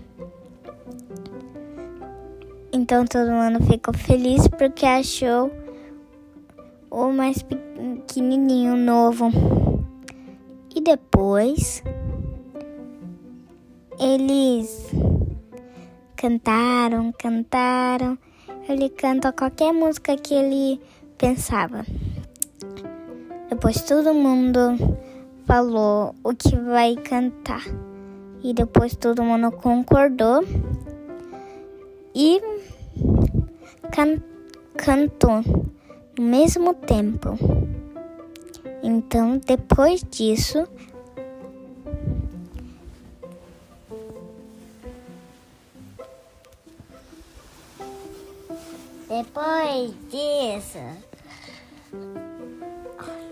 Então 2.71 3.05
todo 3.05 3.29
mundo 3.29 3.61
ficou 3.65 3.93
feliz 3.93 4.47
porque 4.47 4.85
achou 4.85 5.51
o 6.89 7.11
mais 7.11 7.43
pequenininho 7.43 8.77
novo. 8.77 9.64
E 10.75 10.82
depois 10.82 11.82
eles 13.98 14.91
cantaram, 16.17 17.13
cantaram. 17.13 18.17
Ele 18.67 18.89
canta 18.89 19.32
qualquer 19.32 19.72
música 19.72 20.17
que 20.17 20.34
ele 20.34 20.82
pensava. 21.17 21.86
Depois 23.50 23.82
todo 23.84 24.13
mundo 24.13 24.60
falou 25.46 26.13
o 26.24 26.34
que 26.36 26.58
vai 26.58 26.96
cantar. 26.96 27.63
E 28.44 28.53
depois 28.53 28.96
todo 28.98 29.24
mundo 29.24 29.51
concordou 29.53 30.44
e 32.13 32.41
can 33.91 34.22
cantou 34.75 35.41
no 36.20 36.25
mesmo 36.25 36.74
tempo. 36.74 37.38
Então, 38.87 39.39
depois 39.39 40.03
disso, 40.11 40.67
depois 49.09 49.91
disso, 50.11 50.77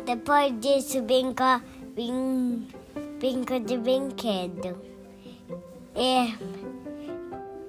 depois 0.03 0.60
disso, 0.60 1.03
brinca 1.03 1.62
de 3.60 3.77
brinquedo. 3.77 4.75
É, 5.93 6.33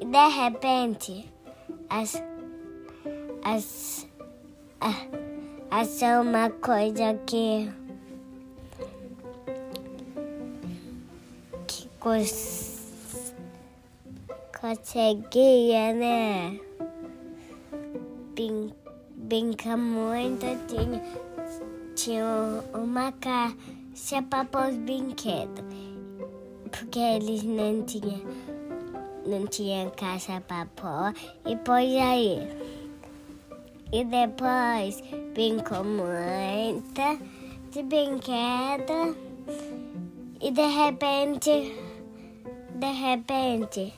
de 0.02 0.28
repente, 0.28 1.30
as, 1.90 2.14
as, 3.44 4.06
a, 5.75 5.81
achou 5.81 6.23
uma 6.23 6.50
coisa 6.50 7.14
que, 7.26 7.69
que 11.66 11.88
cons, 11.99 12.95
conseguia, 14.61 15.93
né? 15.93 16.61
Bin, 18.37 18.73
brincar 19.16 19.76
muito, 19.76 20.47
tinha, 20.69 21.02
tinha 21.97 22.25
uma 22.73 23.11
caixa 23.12 24.23
para 24.31 24.45
pôr 24.45 24.69
os 24.69 24.76
brinquedos, 24.76 25.64
porque 26.71 27.00
eles 27.00 27.43
não 27.43 27.83
tinham 27.83 28.21
não 29.26 29.47
tinha 29.47 29.90
caixa 29.90 30.40
para 30.43 30.66
pôr 30.66 31.14
e 31.47 31.57
pôs 31.57 31.97
aí. 31.97 32.83
E 33.94 34.04
depois 34.06 35.00
brincou 35.34 35.84
muita 35.84 37.16
de 37.70 37.80
brinquedo 37.84 39.16
e 40.40 40.50
de 40.50 40.66
repente, 40.66 41.72
de 42.74 42.92
repente, 42.92 43.94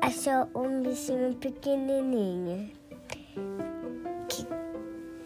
achou 0.00 0.48
um 0.54 0.80
bichinho 0.84 1.34
pequenininho 1.34 2.70
que, 4.30 4.46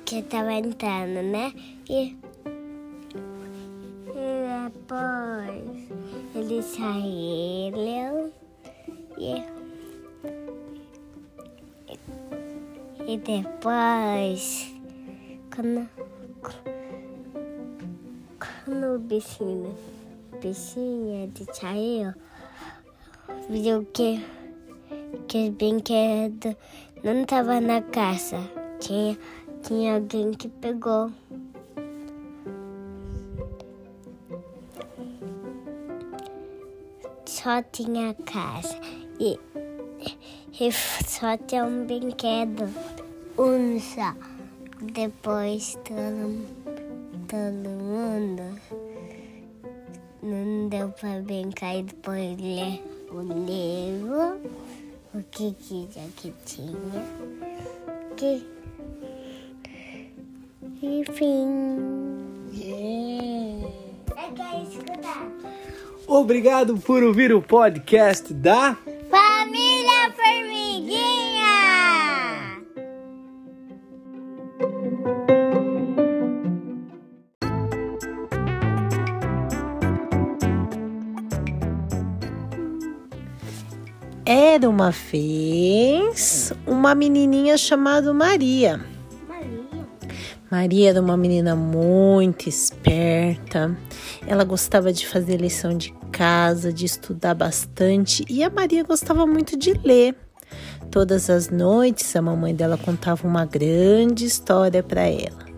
que 0.05 0.23
tava 0.23 0.53
entrando, 0.55 1.23
né? 1.23 1.53
E, 1.89 2.19
e 4.09 4.65
depois 4.65 5.89
eles 6.35 6.65
saíram 6.65 8.33
e, 9.17 9.60
e 13.11 13.19
depois 13.19 14.73
quando, 15.53 15.89
quando 18.39 18.95
o 18.95 18.99
bichinho, 19.01 19.75
bichinho 20.41 21.27
de 21.27 21.45
saiu, 21.53 22.15
viu 23.49 23.85
que, 23.93 24.25
que 25.27 25.49
os 25.49 25.55
brinquedos 25.57 26.55
não 27.03 27.23
estavam 27.23 27.61
na 27.61 27.83
casa. 27.83 28.39
Tinha, 28.79 29.19
tinha 29.65 29.95
alguém 29.95 30.31
que 30.31 30.47
pegou. 30.49 31.11
só 37.27 37.63
tinha 37.73 38.15
casa 38.27 38.79
e, 39.19 39.39
e 40.61 40.71
só 40.73 41.39
tinha 41.39 41.65
um 41.65 41.87
brinquedo, 41.87 42.69
um 43.39 43.81
só. 43.81 44.15
Depois 44.81 45.79
todo, 45.85 46.47
todo 47.29 47.69
mundo 47.69 48.61
não 50.23 50.69
deu 50.69 50.89
para 50.91 51.21
brincar 51.21 51.77
e 51.77 51.83
depois 51.83 52.37
ler 52.39 52.83
o 53.11 53.21
livro, 53.21 54.41
o 55.15 55.23
que 55.31 55.53
queria 55.53 56.09
que 56.17 56.33
tinha. 56.47 57.05
Que, 58.17 58.47
enfim. 60.83 61.47
Yeah. 62.53 63.69
É 64.17 64.33
que 64.33 64.43
é 64.43 64.63
escutar. 64.63 65.29
Obrigado 66.07 66.77
por 66.79 67.03
ouvir 67.03 67.33
o 67.33 67.41
podcast 67.41 68.33
da 68.35 68.77
Era 84.61 84.69
uma 84.69 84.91
vez 84.91 86.53
uma 86.67 86.95
menininha 86.95 87.57
chamada 87.57 88.13
Maria. 88.13 88.79
Maria. 89.27 89.89
Maria 90.51 90.91
era 90.91 91.01
uma 91.01 91.17
menina 91.17 91.57
muito 91.57 92.47
esperta. 92.47 93.75
Ela 94.27 94.45
gostava 94.45 94.93
de 94.93 95.07
fazer 95.07 95.39
lição 95.39 95.75
de 95.75 95.95
casa, 96.13 96.71
de 96.71 96.85
estudar 96.85 97.33
bastante 97.33 98.23
e 98.29 98.45
a 98.45 98.51
Maria 98.51 98.85
gostava 98.85 99.27
muito 99.27 99.57
de 99.57 99.73
ler. 99.83 100.15
Todas 100.91 101.31
as 101.31 101.49
noites 101.49 102.15
a 102.15 102.21
mamãe 102.21 102.55
dela 102.55 102.77
contava 102.77 103.27
uma 103.27 103.47
grande 103.47 104.27
história 104.27 104.83
para 104.83 105.07
ela. 105.07 105.50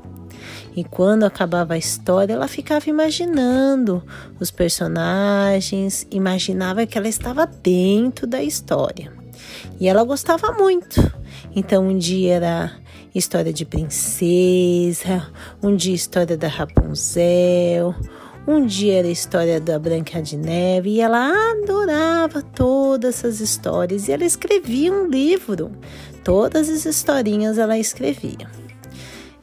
E 0.75 0.83
quando 0.85 1.25
acabava 1.25 1.75
a 1.75 1.79
história, 1.79 2.33
ela 2.33 2.49
ficava 2.49 2.89
imaginando 2.89 4.03
os 4.41 4.51
personagens, 4.51 6.07
imaginava 6.11 6.87
que 6.87 6.97
ela 6.97 7.09
estava 7.09 7.47
dentro 7.47 8.27
da 8.27 8.43
história. 8.43 9.13
E 9.79 9.87
ela 9.87 10.03
gostava 10.03 10.53
muito. 10.53 11.01
Então 11.55 11.89
um 11.89 11.99
dia 11.99 12.35
era 12.35 12.73
história 13.15 13.53
de 13.53 13.65
princesa, 13.67 15.29
um 15.63 15.77
dia 15.77 15.95
história 15.95 16.37
da 16.37 16.49
Rapunzel, 16.49 17.95
um 18.47 18.65
dia 18.65 18.99
era 18.99 19.09
história 19.09 19.61
da 19.61 19.79
Branca 19.79 20.23
de 20.23 20.37
Neve 20.37 20.91
e 20.91 21.01
ela 21.01 21.31
adorava 21.53 22.43
todas 22.43 23.17
essas 23.17 23.41
histórias 23.41 24.09
e 24.09 24.13
ela 24.13 24.25
escrevia 24.25 24.93
um 24.93 25.07
livro. 25.07 25.71
Todas 26.25 26.69
as 26.69 26.87
historinhas 26.87 27.59
ela 27.59 27.79
escrevia. 27.79 28.62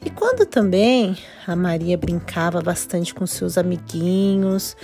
E 0.02 0.08
quando 0.08 0.46
também 0.46 1.14
a 1.46 1.54
Maria 1.54 1.98
brincava 1.98 2.62
bastante 2.62 3.14
com 3.14 3.26
seus 3.26 3.58
amiguinhos, 3.58 4.74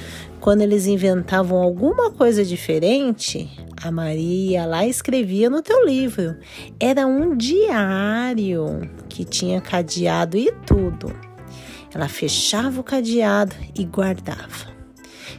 quando 0.40 0.60
eles 0.60 0.86
inventavam 0.86 1.56
alguma 1.62 2.10
coisa 2.10 2.44
diferente, 2.44 3.48
a 3.82 3.90
Maria 3.90 4.66
lá 4.66 4.86
escrevia 4.86 5.48
no 5.48 5.62
teu 5.62 5.86
livro. 5.86 6.36
Era 6.78 7.06
um 7.06 7.34
diário 7.34 8.82
que 9.08 9.24
tinha 9.24 9.58
cadeado 9.58 10.36
e 10.36 10.52
tudo. 10.66 11.10
Ela 11.94 12.08
fechava 12.08 12.78
o 12.78 12.84
cadeado 12.84 13.56
e 13.74 13.84
guardava. 13.84 14.76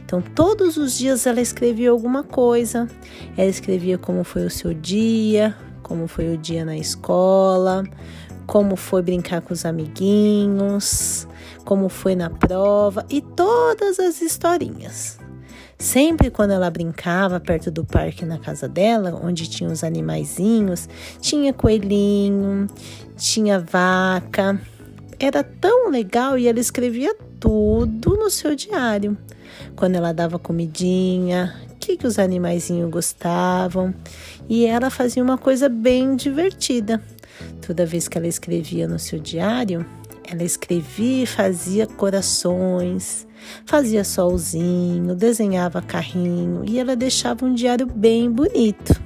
Então, 0.04 0.20
todos 0.20 0.76
os 0.76 0.98
dias 0.98 1.24
ela 1.24 1.40
escrevia 1.40 1.90
alguma 1.90 2.24
coisa. 2.24 2.88
Ela 3.36 3.48
escrevia 3.48 3.96
como 3.96 4.24
foi 4.24 4.44
o 4.44 4.50
seu 4.50 4.74
dia, 4.74 5.54
como 5.82 6.08
foi 6.08 6.34
o 6.34 6.38
dia 6.38 6.64
na 6.64 6.76
escola, 6.76 7.84
como 8.48 8.76
foi 8.76 9.02
brincar 9.02 9.42
com 9.42 9.52
os 9.52 9.66
amiguinhos, 9.66 11.28
como 11.66 11.90
foi 11.90 12.16
na 12.16 12.30
prova 12.30 13.04
e 13.10 13.20
todas 13.20 14.00
as 14.00 14.22
historinhas. 14.22 15.18
Sempre 15.78 16.30
quando 16.30 16.52
ela 16.52 16.70
brincava 16.70 17.38
perto 17.38 17.70
do 17.70 17.84
parque 17.84 18.24
na 18.24 18.38
casa 18.38 18.66
dela, 18.66 19.20
onde 19.22 19.46
tinha 19.50 19.70
os 19.70 19.84
animaizinhos, 19.84 20.88
tinha 21.20 21.52
coelhinho, 21.52 22.66
tinha 23.18 23.60
vaca. 23.60 24.58
Era 25.20 25.44
tão 25.44 25.90
legal 25.90 26.38
e 26.38 26.48
ela 26.48 26.58
escrevia 26.58 27.14
tudo 27.38 28.16
no 28.16 28.30
seu 28.30 28.56
diário. 28.56 29.14
Quando 29.76 29.96
ela 29.96 30.12
dava 30.12 30.38
comidinha, 30.38 31.54
o 31.70 31.76
que, 31.76 31.98
que 31.98 32.06
os 32.06 32.18
animaizinhos 32.18 32.90
gostavam. 32.90 33.94
E 34.48 34.64
ela 34.64 34.88
fazia 34.88 35.22
uma 35.22 35.36
coisa 35.36 35.68
bem 35.68 36.16
divertida. 36.16 37.00
Toda 37.60 37.86
vez 37.86 38.08
que 38.08 38.16
ela 38.16 38.26
escrevia 38.26 38.86
no 38.88 38.98
seu 38.98 39.18
diário, 39.18 39.84
ela 40.30 40.42
escrevia 40.42 41.22
e 41.22 41.26
fazia 41.26 41.86
corações, 41.86 43.26
fazia 43.64 44.04
solzinho, 44.04 45.14
desenhava 45.14 45.80
carrinho 45.80 46.62
e 46.66 46.78
ela 46.78 46.94
deixava 46.94 47.46
um 47.46 47.54
diário 47.54 47.86
bem 47.86 48.30
bonito. 48.30 49.00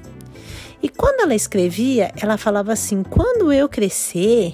E 0.81 0.89
quando 0.89 1.21
ela 1.21 1.33
escrevia, 1.33 2.11
ela 2.21 2.37
falava 2.37 2.73
assim: 2.73 3.03
quando 3.03 3.53
eu 3.53 3.69
crescer, 3.69 4.53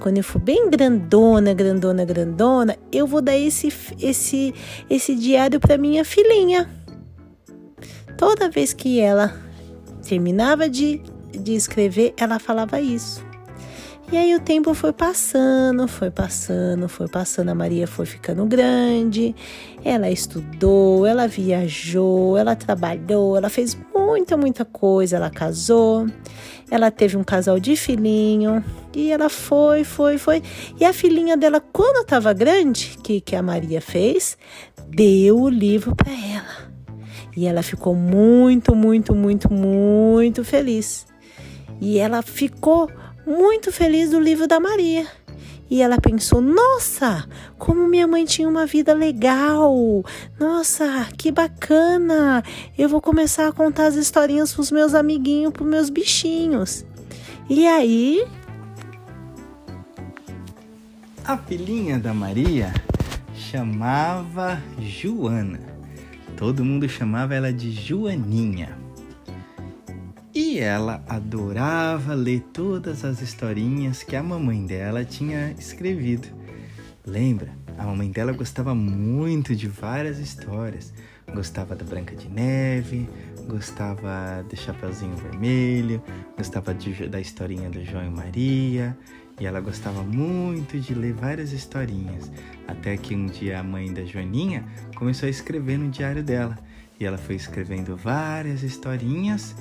quando 0.00 0.16
eu 0.16 0.24
for 0.24 0.40
bem 0.40 0.70
grandona, 0.70 1.52
grandona, 1.52 2.04
grandona, 2.06 2.76
eu 2.90 3.06
vou 3.06 3.20
dar 3.20 3.36
esse 3.36 3.68
esse 4.00 4.54
esse 4.88 5.14
diário 5.14 5.60
para 5.60 5.76
minha 5.76 6.04
filhinha. 6.04 6.70
Toda 8.16 8.48
vez 8.48 8.72
que 8.72 8.98
ela 8.98 9.34
terminava 10.02 10.70
de 10.70 11.02
de 11.38 11.54
escrever, 11.54 12.14
ela 12.16 12.38
falava 12.38 12.80
isso. 12.80 13.24
E 14.12 14.16
aí 14.16 14.32
o 14.36 14.40
tempo 14.40 14.72
foi 14.72 14.92
passando, 14.92 15.88
foi 15.88 16.12
passando, 16.12 16.88
foi 16.88 17.08
passando. 17.08 17.48
A 17.48 17.54
Maria 17.56 17.88
foi 17.88 18.06
ficando 18.06 18.46
grande. 18.46 19.34
Ela 19.84 20.08
estudou, 20.08 21.04
ela 21.04 21.26
viajou, 21.26 22.38
ela 22.38 22.54
trabalhou, 22.54 23.36
ela 23.36 23.50
fez 23.50 23.76
muita, 23.92 24.36
muita 24.36 24.64
coisa. 24.64 25.16
Ela 25.16 25.28
casou, 25.28 26.06
ela 26.70 26.88
teve 26.88 27.16
um 27.16 27.24
casal 27.24 27.58
de 27.58 27.74
filhinho 27.74 28.64
e 28.94 29.10
ela 29.10 29.28
foi, 29.28 29.82
foi, 29.82 30.18
foi. 30.18 30.40
E 30.78 30.84
a 30.84 30.92
filhinha 30.92 31.36
dela, 31.36 31.60
quando 31.60 32.02
estava 32.02 32.32
grande, 32.32 32.96
que 33.02 33.20
que 33.20 33.34
a 33.34 33.42
Maria 33.42 33.80
fez, 33.80 34.38
deu 34.88 35.40
o 35.40 35.48
livro 35.48 35.96
para 35.96 36.12
ela. 36.12 36.70
E 37.36 37.44
ela 37.44 37.62
ficou 37.62 37.94
muito, 37.96 38.72
muito, 38.72 39.16
muito, 39.16 39.52
muito 39.52 40.44
feliz. 40.44 41.06
E 41.80 41.98
ela 41.98 42.22
ficou 42.22 42.90
muito 43.26 43.72
feliz 43.72 44.10
do 44.10 44.20
livro 44.20 44.46
da 44.46 44.60
Maria. 44.60 45.06
E 45.68 45.82
ela 45.82 46.00
pensou: 46.00 46.40
nossa, 46.40 47.28
como 47.58 47.88
minha 47.88 48.06
mãe 48.06 48.24
tinha 48.24 48.48
uma 48.48 48.66
vida 48.66 48.94
legal! 48.94 50.04
Nossa, 50.38 51.08
que 51.16 51.32
bacana! 51.32 52.42
Eu 52.78 52.88
vou 52.88 53.00
começar 53.00 53.48
a 53.48 53.52
contar 53.52 53.86
as 53.86 53.96
historinhas 53.96 54.52
para 54.52 54.62
os 54.62 54.70
meus 54.70 54.94
amiguinhos, 54.94 55.52
para 55.52 55.64
os 55.64 55.68
meus 55.68 55.90
bichinhos. 55.90 56.84
E 57.50 57.66
aí. 57.66 58.26
A 61.24 61.36
filhinha 61.36 61.98
da 61.98 62.14
Maria 62.14 62.72
chamava 63.34 64.62
Joana. 64.78 65.60
Todo 66.36 66.64
mundo 66.64 66.88
chamava 66.88 67.34
ela 67.34 67.52
de 67.52 67.72
Joaninha. 67.72 68.85
E 70.56 70.58
ela 70.58 71.04
adorava 71.06 72.14
ler 72.14 72.40
todas 72.50 73.04
as 73.04 73.20
historinhas 73.20 74.02
que 74.02 74.16
a 74.16 74.22
mamãe 74.22 74.64
dela 74.64 75.04
tinha 75.04 75.50
escrevido. 75.58 76.28
Lembra? 77.04 77.52
A 77.76 77.84
mamãe 77.84 78.10
dela 78.10 78.32
gostava 78.32 78.74
muito 78.74 79.54
de 79.54 79.68
várias 79.68 80.18
histórias. 80.18 80.94
Gostava 81.34 81.76
da 81.76 81.84
Branca 81.84 82.16
de 82.16 82.26
Neve, 82.30 83.06
gostava 83.46 84.42
do 84.48 84.56
Chapeuzinho 84.56 85.14
Vermelho, 85.16 86.02
gostava 86.38 86.72
de, 86.72 87.06
da 87.06 87.20
historinha 87.20 87.68
do 87.68 87.84
João 87.84 88.06
e 88.06 88.10
Maria. 88.10 88.96
E 89.38 89.44
ela 89.44 89.60
gostava 89.60 90.02
muito 90.02 90.80
de 90.80 90.94
ler 90.94 91.12
várias 91.12 91.52
historinhas. 91.52 92.32
Até 92.66 92.96
que 92.96 93.14
um 93.14 93.26
dia 93.26 93.60
a 93.60 93.62
mãe 93.62 93.92
da 93.92 94.06
Joaninha 94.06 94.64
começou 94.94 95.26
a 95.26 95.30
escrever 95.30 95.76
no 95.76 95.90
diário 95.90 96.22
dela. 96.22 96.56
E 96.98 97.04
ela 97.04 97.18
foi 97.18 97.34
escrevendo 97.34 97.96
várias 97.96 98.62
historinhas 98.62 99.54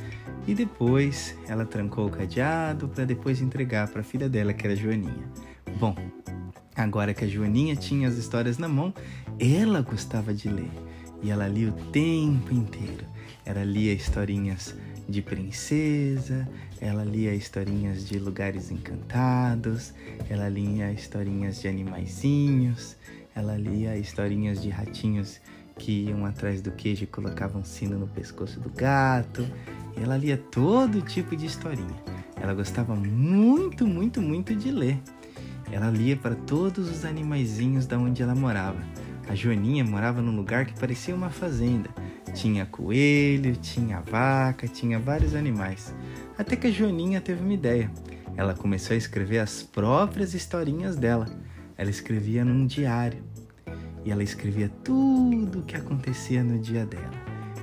e 0.47 0.53
depois 0.53 1.35
ela 1.47 1.65
trancou 1.65 2.07
o 2.07 2.09
cadeado 2.09 2.87
para 2.87 3.03
depois 3.03 3.41
entregar 3.41 3.89
para 3.89 4.01
a 4.01 4.03
filha 4.03 4.29
dela, 4.29 4.53
que 4.53 4.65
era 4.65 4.75
Joaninha. 4.75 5.29
Bom, 5.79 5.95
agora 6.75 7.13
que 7.13 7.25
a 7.25 7.27
Joaninha 7.27 7.75
tinha 7.75 8.07
as 8.07 8.15
histórias 8.15 8.57
na 8.57 8.69
mão, 8.69 8.93
ela 9.39 9.81
gostava 9.81 10.33
de 10.33 10.47
ler 10.47 10.71
e 11.21 11.29
ela 11.29 11.47
lia 11.47 11.69
o 11.69 11.91
tempo 11.91 12.53
inteiro. 12.53 13.05
Ela 13.45 13.63
lia 13.63 13.93
historinhas 13.93 14.75
de 15.07 15.21
princesa, 15.21 16.47
ela 16.79 17.03
lia 17.03 17.33
historinhas 17.33 18.07
de 18.07 18.17
lugares 18.17 18.71
encantados, 18.71 19.93
ela 20.29 20.47
lia 20.49 20.91
historinhas 20.91 21.61
de 21.61 21.67
animaizinhos, 21.67 22.95
ela 23.35 23.57
lia 23.57 23.97
historinhas 23.97 24.61
de 24.61 24.69
ratinhos 24.69 25.41
que 25.77 26.05
iam 26.05 26.25
atrás 26.25 26.61
do 26.61 26.71
queijo 26.71 27.03
e 27.03 27.07
colocavam 27.07 27.63
sino 27.63 27.97
no 27.97 28.07
pescoço 28.07 28.59
do 28.59 28.69
gato. 28.69 29.45
E 29.97 30.03
ela 30.03 30.17
lia 30.17 30.37
todo 30.37 31.01
tipo 31.01 31.35
de 31.35 31.45
historinha. 31.45 31.95
Ela 32.39 32.53
gostava 32.53 32.95
muito, 32.95 33.87
muito, 33.87 34.21
muito 34.21 34.55
de 34.55 34.71
ler. 34.71 34.99
Ela 35.71 35.89
lia 35.89 36.15
para 36.15 36.35
todos 36.35 36.89
os 36.89 37.05
animaizinhos 37.05 37.85
da 37.85 37.97
onde 37.97 38.21
ela 38.21 38.35
morava. 38.35 38.79
A 39.27 39.33
Joaninha 39.33 39.83
morava 39.83 40.21
num 40.21 40.35
lugar 40.35 40.65
que 40.65 40.79
parecia 40.79 41.15
uma 41.15 41.29
fazenda. 41.29 41.89
Tinha 42.33 42.65
coelho, 42.65 43.55
tinha 43.55 44.01
vaca, 44.01 44.67
tinha 44.67 44.99
vários 44.99 45.33
animais. 45.33 45.95
Até 46.37 46.55
que 46.55 46.67
a 46.67 46.71
Joaninha 46.71 47.21
teve 47.21 47.41
uma 47.41 47.53
ideia. 47.53 47.89
Ela 48.37 48.53
começou 48.53 48.93
a 48.93 48.97
escrever 48.97 49.39
as 49.39 49.63
próprias 49.63 50.33
historinhas 50.33 50.95
dela. 50.95 51.25
Ela 51.77 51.89
escrevia 51.89 52.45
num 52.45 52.65
diário 52.65 53.23
e 54.05 54.11
ela 54.11 54.23
escrevia 54.23 54.69
tudo 54.83 55.59
o 55.59 55.63
que 55.63 55.75
acontecia 55.75 56.43
no 56.43 56.59
dia 56.59 56.85
dela. 56.85 57.11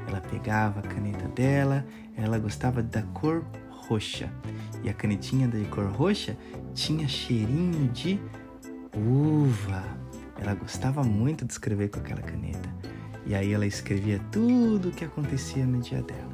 Ela 0.09 0.21
pegava 0.21 0.81
a 0.81 0.83
caneta 0.83 1.29
dela, 1.29 1.87
ela 2.17 2.37
gostava 2.39 2.83
da 2.83 3.03
cor 3.15 3.47
roxa 3.71 4.29
e 4.83 4.91
a 4.91 4.93
canetinha 4.93 5.47
da 5.47 5.59
cor 5.69 5.87
roxa 5.87 6.37
tinha 6.75 7.07
cheirinho 7.07 7.89
de 7.93 8.21
uva. 8.95 9.85
Ela 10.41 10.55
gostava 10.55 11.05
muito 11.05 11.45
de 11.45 11.53
escrever 11.53 11.89
com 11.89 12.01
aquela 12.01 12.21
caneta. 12.21 12.69
E 13.25 13.37
aí 13.37 13.53
ela 13.53 13.65
escrevia 13.65 14.19
tudo 14.33 14.89
o 14.89 14.91
que 14.91 15.05
acontecia 15.05 15.65
no 15.65 15.81
dia 15.81 16.03
dela. 16.03 16.33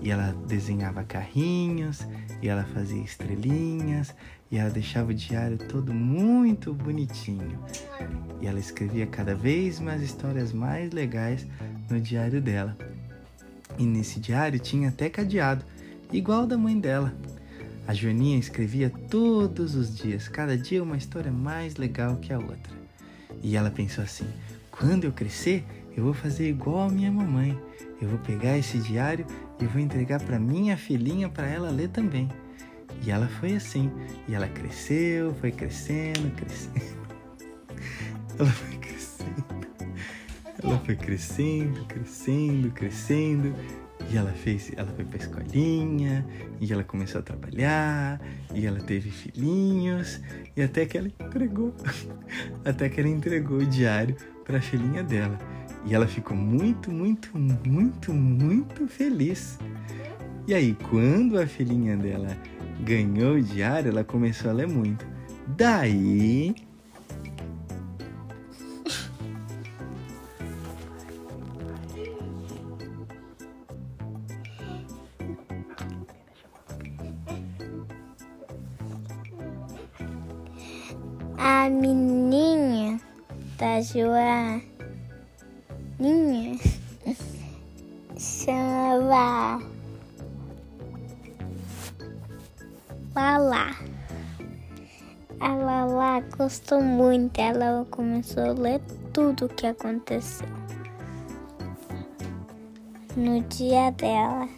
E 0.00 0.10
ela 0.10 0.34
desenhava 0.46 1.02
carrinhos, 1.02 2.06
e 2.40 2.48
ela 2.48 2.64
fazia 2.64 3.02
estrelinhas, 3.02 4.14
e 4.50 4.56
ela 4.56 4.70
deixava 4.70 5.10
o 5.10 5.14
diário 5.14 5.58
todo 5.58 5.92
muito 5.92 6.72
bonitinho. 6.72 7.58
E 8.40 8.46
ela 8.46 8.58
escrevia 8.58 9.06
cada 9.06 9.34
vez 9.34 9.80
mais 9.80 10.02
histórias 10.02 10.52
mais 10.52 10.92
legais 10.92 11.46
no 11.90 12.00
diário 12.00 12.40
dela. 12.40 12.76
E 13.78 13.84
nesse 13.84 14.20
diário 14.20 14.58
tinha 14.58 14.88
até 14.88 15.08
cadeado, 15.10 15.64
igual 16.12 16.46
da 16.46 16.56
mãe 16.56 16.78
dela. 16.78 17.14
A 17.86 17.94
Joaninha 17.94 18.38
escrevia 18.38 18.90
todos 19.10 19.74
os 19.74 19.96
dias, 19.96 20.28
cada 20.28 20.56
dia 20.56 20.82
uma 20.82 20.96
história 20.96 21.32
mais 21.32 21.76
legal 21.76 22.16
que 22.16 22.32
a 22.32 22.38
outra. 22.38 22.78
E 23.42 23.56
ela 23.56 23.70
pensou 23.70 24.04
assim: 24.04 24.26
quando 24.70 25.04
eu 25.04 25.12
crescer, 25.12 25.64
eu 25.96 26.04
vou 26.04 26.14
fazer 26.14 26.48
igual 26.48 26.88
a 26.88 26.90
minha 26.90 27.10
mamãe. 27.10 27.58
Eu 28.00 28.08
vou 28.08 28.18
pegar 28.18 28.56
esse 28.56 28.78
diário 28.78 29.26
e 29.60 29.66
vou 29.66 29.80
entregar 29.80 30.22
para 30.22 30.38
minha 30.38 30.76
filhinha 30.76 31.28
para 31.28 31.46
ela 31.46 31.70
ler 31.70 31.88
também. 31.88 32.28
E 33.04 33.10
ela 33.10 33.28
foi 33.28 33.54
assim. 33.54 33.90
E 34.26 34.34
ela 34.34 34.48
cresceu, 34.48 35.34
foi 35.34 35.52
crescendo, 35.52 36.34
crescendo. 36.34 36.98
Ela 38.38 38.50
foi 38.50 38.76
crescendo. 38.76 39.68
Ela 40.62 40.78
foi 40.78 40.94
crescendo, 40.94 41.84
crescendo, 41.86 42.70
crescendo. 42.70 43.54
E 44.10 44.16
ela 44.16 44.32
fez, 44.32 44.72
ela 44.76 44.90
foi 44.92 45.04
pra 45.04 45.18
escolinha, 45.18 46.24
e 46.60 46.72
ela 46.72 46.82
começou 46.82 47.18
a 47.18 47.22
trabalhar, 47.22 48.18
e 48.54 48.64
ela 48.64 48.78
teve 48.78 49.10
filhinhos, 49.10 50.20
e 50.56 50.62
até 50.62 50.86
que 50.86 50.96
ela 50.96 51.08
entregou, 51.08 51.74
até 52.64 52.88
que 52.88 53.00
ela 53.00 53.08
entregou 53.08 53.58
o 53.58 53.66
diário 53.66 54.16
para 54.46 54.58
a 54.58 54.60
filhinha 54.62 55.02
dela. 55.02 55.36
E 55.86 55.94
ela 55.94 56.06
ficou 56.06 56.36
muito, 56.36 56.90
muito, 56.90 57.36
muito, 57.36 58.12
muito 58.12 58.86
feliz. 58.86 59.58
E 60.46 60.54
aí, 60.54 60.76
quando 60.90 61.38
a 61.38 61.46
filhinha 61.46 61.96
dela 61.96 62.36
ganhou 62.80 63.34
o 63.34 63.42
diário, 63.42 63.90
ela 63.90 64.04
começou 64.04 64.50
a 64.50 64.54
ler 64.54 64.68
muito. 64.68 65.06
Daí. 65.56 66.54
A 81.36 81.70
menininha 81.70 83.00
da 83.58 83.80
Joaninha 83.80 84.67
gostou 96.48 96.80
muito, 96.80 97.38
ela 97.38 97.86
começou 97.90 98.42
a 98.42 98.52
ler 98.52 98.80
tudo 99.12 99.44
o 99.44 99.48
que 99.50 99.66
aconteceu 99.66 100.48
no 103.14 103.42
dia 103.42 103.90
dela, 103.90 104.48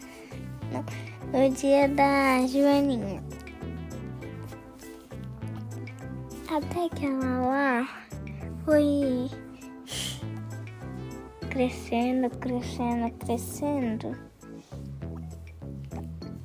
no, 1.32 1.50
dia 1.50 1.88
da 1.88 2.46
Joaninha. 2.46 3.20
Até 6.48 6.88
que 6.90 7.06
a 7.06 7.10
Lala 7.10 7.88
foi 8.64 9.28
crescendo, 11.50 12.30
crescendo, 12.38 13.10
crescendo 13.18 14.16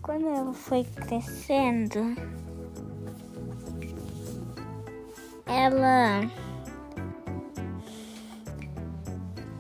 quando 0.02 0.28
ela 0.28 0.54
foi 0.54 0.84
crescendo, 0.84 2.00
ela 5.56 6.30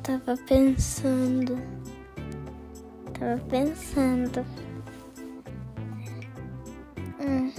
tava 0.03 0.35
pensando, 0.45 1.57
tava 3.17 3.41
pensando. 3.49 4.45
Hum. 7.21 7.51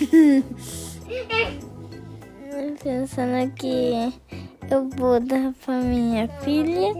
pensando 2.82 3.52
que 3.54 4.12
eu 4.70 4.88
vou 4.96 5.20
dar 5.20 5.52
pra 5.64 5.80
minha 5.80 6.28
filha 6.40 6.92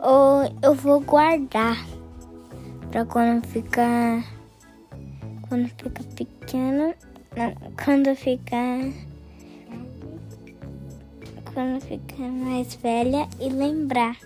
ou 0.00 0.42
eu 0.62 0.74
vou 0.74 1.00
guardar 1.00 1.76
pra 2.90 3.04
quando 3.04 3.46
ficar 3.46 4.24
quando 5.50 5.68
ficar 5.68 6.04
pequeno, 6.14 6.94
não, 7.36 7.52
quando 7.84 8.14
ficar 8.14 8.78
quando 11.52 11.80
ficar 11.80 12.28
mais 12.28 12.76
velha 12.76 13.28
e 13.40 13.48
lembrar. 13.48 14.16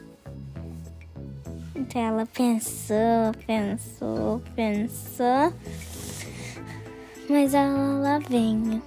Então 1.75 2.03
ela 2.03 2.27
pensou, 2.27 3.33
pensou, 3.47 4.43
pensou. 4.55 5.55
Mas 7.31 7.55
ela 7.55 8.01
lá 8.01 8.19
vem. 8.19 8.83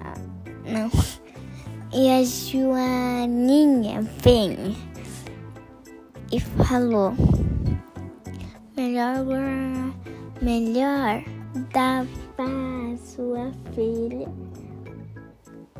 Ah, 0.00 0.14
não. 0.66 0.90
E 1.92 2.10
a 2.10 2.24
Joaninha 2.24 4.02
vem 4.02 4.76
e 6.32 6.40
falou: 6.40 7.14
Melhor, 8.76 9.24
melhor 10.44 11.24
dar 11.72 12.06
para 12.36 12.96
sua 12.98 13.50
filha. 13.74 14.28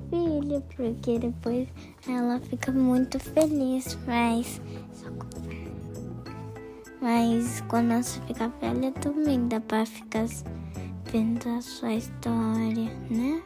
Filha, 0.08 0.62
porque 0.74 1.18
depois 1.18 1.68
ela 2.08 2.40
fica 2.40 2.72
muito 2.72 3.18
feliz, 3.18 3.98
mas. 4.06 4.60
Mas 7.02 7.62
quando 7.68 7.92
ela 7.92 8.02
fica 8.02 8.50
velha 8.60 8.90
também 8.92 9.46
dá 9.48 9.60
pra 9.60 9.84
ficar 9.84 10.24
vendo 11.12 11.46
a 11.46 11.60
sua 11.60 11.94
história, 11.94 12.90
né? 13.10 13.42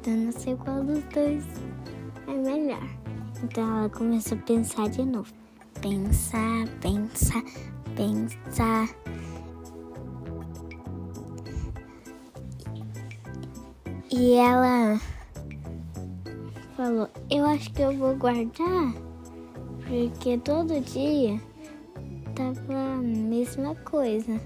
Então 0.00 0.16
não 0.16 0.32
sei 0.32 0.56
qual 0.56 0.82
dos 0.82 1.04
dois 1.12 1.44
é 2.26 2.32
melhor. 2.32 2.88
Então 3.42 3.80
ela 3.80 3.90
começou 3.90 4.38
a 4.38 4.40
pensar 4.42 4.88
de 4.88 5.04
novo. 5.04 5.30
Pensar, 5.82 6.66
pensar, 6.80 7.42
pensar. 7.94 8.88
E 14.16 14.34
ela 14.34 15.00
falou: 16.76 17.08
Eu 17.28 17.44
acho 17.46 17.72
que 17.72 17.82
eu 17.82 17.92
vou 17.98 18.14
guardar, 18.14 18.94
porque 19.88 20.38
todo 20.38 20.80
dia 20.82 21.40
tava 22.36 22.94
a 22.94 22.98
mesma 22.98 23.74
coisa. 23.74 24.40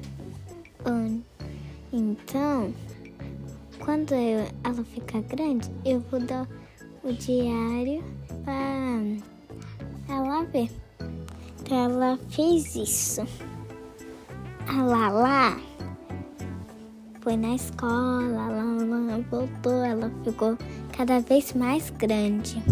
Então, 1.92 2.72
quando 3.78 4.14
eu, 4.14 4.46
ela 4.64 4.85
ficar 4.85 5.20
grande, 5.20 5.70
eu 5.85 6.00
vou 6.00 6.20
dar 6.20 6.48
o 7.04 7.12
diário 7.12 8.02
para 8.44 10.14
ela 10.16 10.44
ver. 10.44 10.70
Então 11.61 11.76
ela 11.76 12.18
fez 12.31 12.74
isso. 12.74 13.20
A 14.66 14.83
Lala 14.83 15.67
foi 17.28 17.36
na 17.36 17.56
escola, 17.56 18.48
ela 18.48 19.22
voltou, 19.30 19.84
ela 19.84 20.10
ficou 20.24 20.56
cada 20.96 21.20
vez 21.20 21.52
mais 21.52 21.90
grande. 21.90 22.62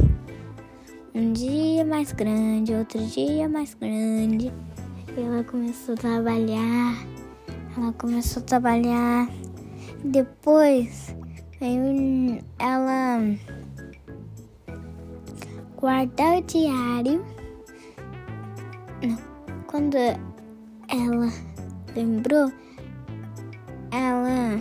Um 1.15 1.35
dia 1.35 1.85
mais 1.85 2.11
grande, 2.13 2.73
outro 2.73 3.05
dia 3.05 3.51
mais 3.51 3.75
grande. 3.75 4.51
E 5.15 5.21
ela 5.21 5.45
começou 5.45 5.93
a 5.93 5.99
trabalhar. 5.99 7.07
Ela 7.77 7.93
começou 7.99 8.43
a 8.43 8.47
trabalhar. 8.47 9.29
Depois 10.03 11.15
ela 12.59 13.21
guardar 15.77 16.39
o 16.39 16.43
diário. 16.45 17.23
Quando 19.67 19.99
ela 19.99 21.31
lembrou, 21.95 22.51
ela 23.91 24.61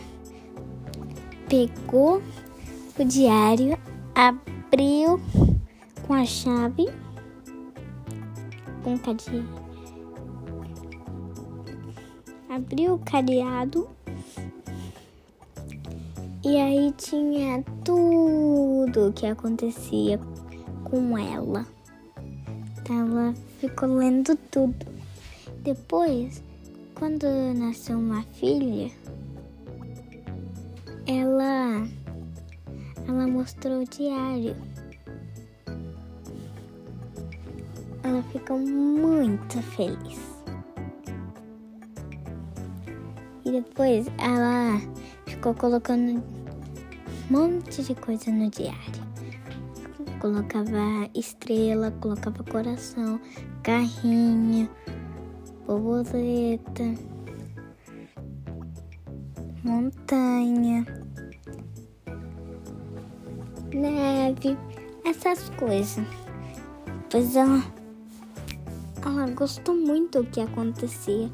pegou 1.49 2.21
o 2.97 3.03
diário, 3.03 3.77
abriu 4.13 5.19
com 6.05 6.13
a 6.13 6.25
chave, 6.25 6.85
com 8.83 8.97
cadeado, 8.97 9.47
abriu 12.49 12.93
o 12.95 12.99
cadeado 12.99 13.87
e 16.43 16.57
aí 16.57 16.93
tinha 16.95 17.63
tudo 17.83 19.09
o 19.09 19.13
que 19.13 19.25
acontecia 19.25 20.19
com 20.83 21.17
ela. 21.17 21.65
Ela 22.87 23.33
ficou 23.59 23.95
lendo 23.95 24.35
tudo. 24.51 24.85
Depois, 25.63 26.43
quando 26.93 27.25
nasceu 27.55 27.97
uma 27.97 28.21
filha, 28.21 28.91
ela 33.07 33.27
mostrou 33.27 33.81
o 33.81 33.85
diário. 33.85 34.55
Ela 38.03 38.21
ficou 38.31 38.59
muito 38.59 39.61
feliz. 39.61 40.19
E 43.43 43.51
depois 43.51 44.07
ela 44.17 44.79
ficou 45.25 45.53
colocando 45.53 46.11
um 46.11 46.23
monte 47.29 47.83
de 47.83 47.95
coisa 47.95 48.31
no 48.31 48.49
diário 48.49 49.05
colocava 50.25 51.07
estrela, 51.13 51.91
colocava 52.01 52.43
coração, 52.45 53.21
carrinho, 53.61 54.67
borboleta, 55.67 56.83
montanha, 59.63 60.83
neve, 63.75 64.57
essas 65.03 65.49
coisas. 65.51 66.05
Pois 67.09 67.35
ela, 67.35 67.61
ela 69.05 69.29
gostou 69.31 69.75
muito 69.75 70.23
do 70.23 70.29
que 70.29 70.41
acontecia. 70.41 71.29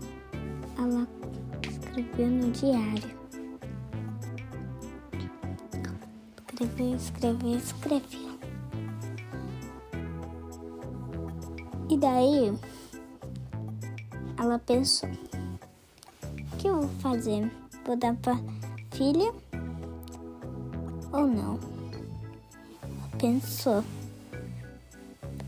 Ela 0.77 1.07
escreveu 1.63 2.27
no 2.27 2.51
diário. 2.51 3.21
Escreveu, 6.49 6.95
escreveu, 6.95 7.57
escreveu. 7.57 8.31
E 11.89 11.97
daí 11.97 12.53
ela 14.37 14.59
pensou: 14.59 15.09
o 15.09 16.57
que 16.57 16.67
eu 16.67 16.81
vou 16.81 16.89
fazer? 16.99 17.51
Vou 17.85 17.95
dar 17.97 18.15
pra 18.17 18.39
filha 18.91 19.33
ou 21.11 21.27
não? 21.27 21.70
Pensou. 23.21 23.83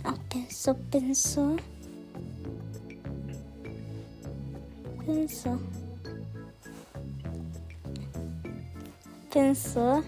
Ela 0.03 0.17
pensou, 0.29 0.75
pensou. 0.91 1.55
Pensou. 5.03 5.59
Pensou. 9.31 10.03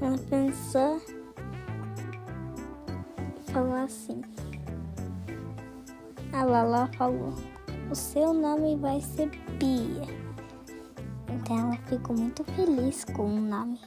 Ela 0.00 0.18
pensou 0.30 1.16
falou 3.56 3.74
assim. 3.74 4.22
A 6.32 6.44
Lala 6.44 6.90
falou: 6.98 7.34
O 7.90 7.94
seu 7.94 8.34
nome 8.34 8.76
vai 8.76 9.00
ser 9.00 9.30
Bia. 9.58 10.02
Então 11.28 11.58
ela 11.58 11.76
ficou 11.86 12.14
muito 12.16 12.44
feliz 12.44 13.04
com 13.04 13.24
o 13.24 13.40
nome. 13.40 13.80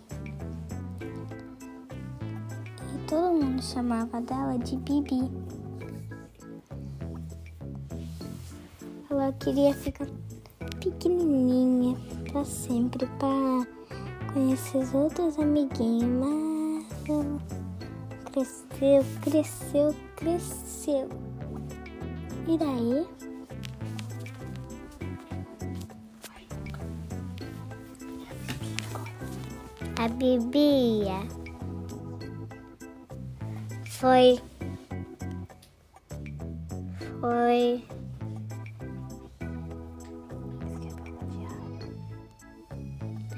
Todo 3.10 3.34
mundo 3.34 3.60
chamava 3.63 4.22
dela 4.22 4.56
de 4.60 4.78
Bibi. 4.78 5.32
Ela 9.10 9.34
queria 9.34 9.74
ficar 9.74 10.06
pequenininha 10.80 11.98
para 12.32 12.45
sempre, 12.45 13.08
para 13.17 13.65
conhecer 14.32 14.78
os 14.78 14.93
outros 14.93 15.39
amiguinhos, 15.39 16.04
mas 16.04 17.10
ela 17.10 17.39
cresceu, 18.32 19.04
cresceu, 19.24 19.95
cresceu. 20.15 21.10
E 22.48 22.58
daí? 22.60 23.08
A 29.98 30.08
Bibia 30.10 31.38
foi. 33.99 34.39
Foi. 37.19 37.83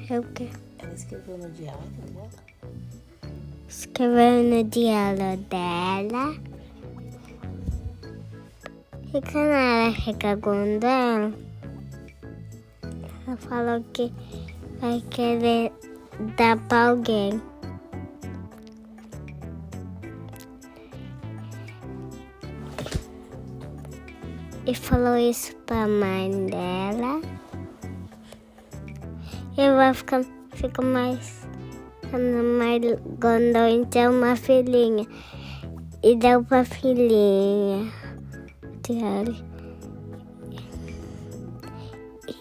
É 0.09 0.19
o 0.19 0.23
quê? 0.33 0.49
Ela 0.79 0.93
escreveu 0.93 1.37
no 1.37 1.49
diário 1.51 1.89
dela 1.89 2.51
escreveu 3.71 4.43
no 4.43 4.63
diário 4.65 5.37
dela. 5.49 6.35
E 9.13 9.21
quando 9.21 9.37
ela 9.37 9.89
ela, 9.89 11.33
ela 13.27 13.37
falou 13.37 13.83
que 13.93 14.11
vai 14.79 15.01
querer 15.09 15.71
dar 16.37 16.57
pra 16.67 16.89
alguém. 16.89 17.41
E 24.71 24.75
falou 24.75 25.17
isso 25.17 25.53
pra 25.65 25.85
mãe 25.85 26.45
dela. 26.45 27.21
E 29.57 29.69
vai 29.75 29.93
ficar, 29.93 30.23
fica 30.53 30.81
mais, 30.81 31.45
mais 32.57 32.81
grandão, 33.19 33.67
então 33.67 34.13
uma 34.13 34.37
filhinha. 34.37 35.05
E 36.01 36.15
deu 36.15 36.41
pra 36.45 36.63
filhinha. 36.63 37.91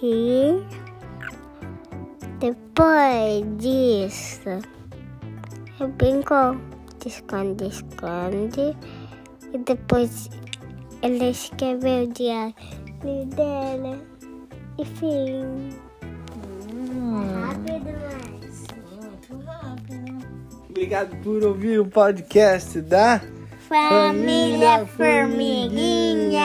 E 0.01 0.63
depois 2.39 3.45
disso, 3.59 4.69
eu 5.81 5.89
brincou 5.89 6.57
de 7.01 7.09
esconde-esconde. 7.09 8.77
E 9.53 9.59
depois 9.59 10.31
ela 11.03 11.25
escreveu 11.25 12.05
o 12.05 12.13
diário 12.13 12.55
dela. 13.27 13.99
E 14.79 14.85
fim. 14.85 15.71
Rápido, 17.41 17.91
mas. 18.03 18.65
Obrigado 20.69 21.17
por 21.23 21.45
ouvir 21.45 21.81
o 21.81 21.87
podcast 21.87 22.81
da 22.81 23.21
Família 23.69 24.87
Formiguinha! 24.87 26.41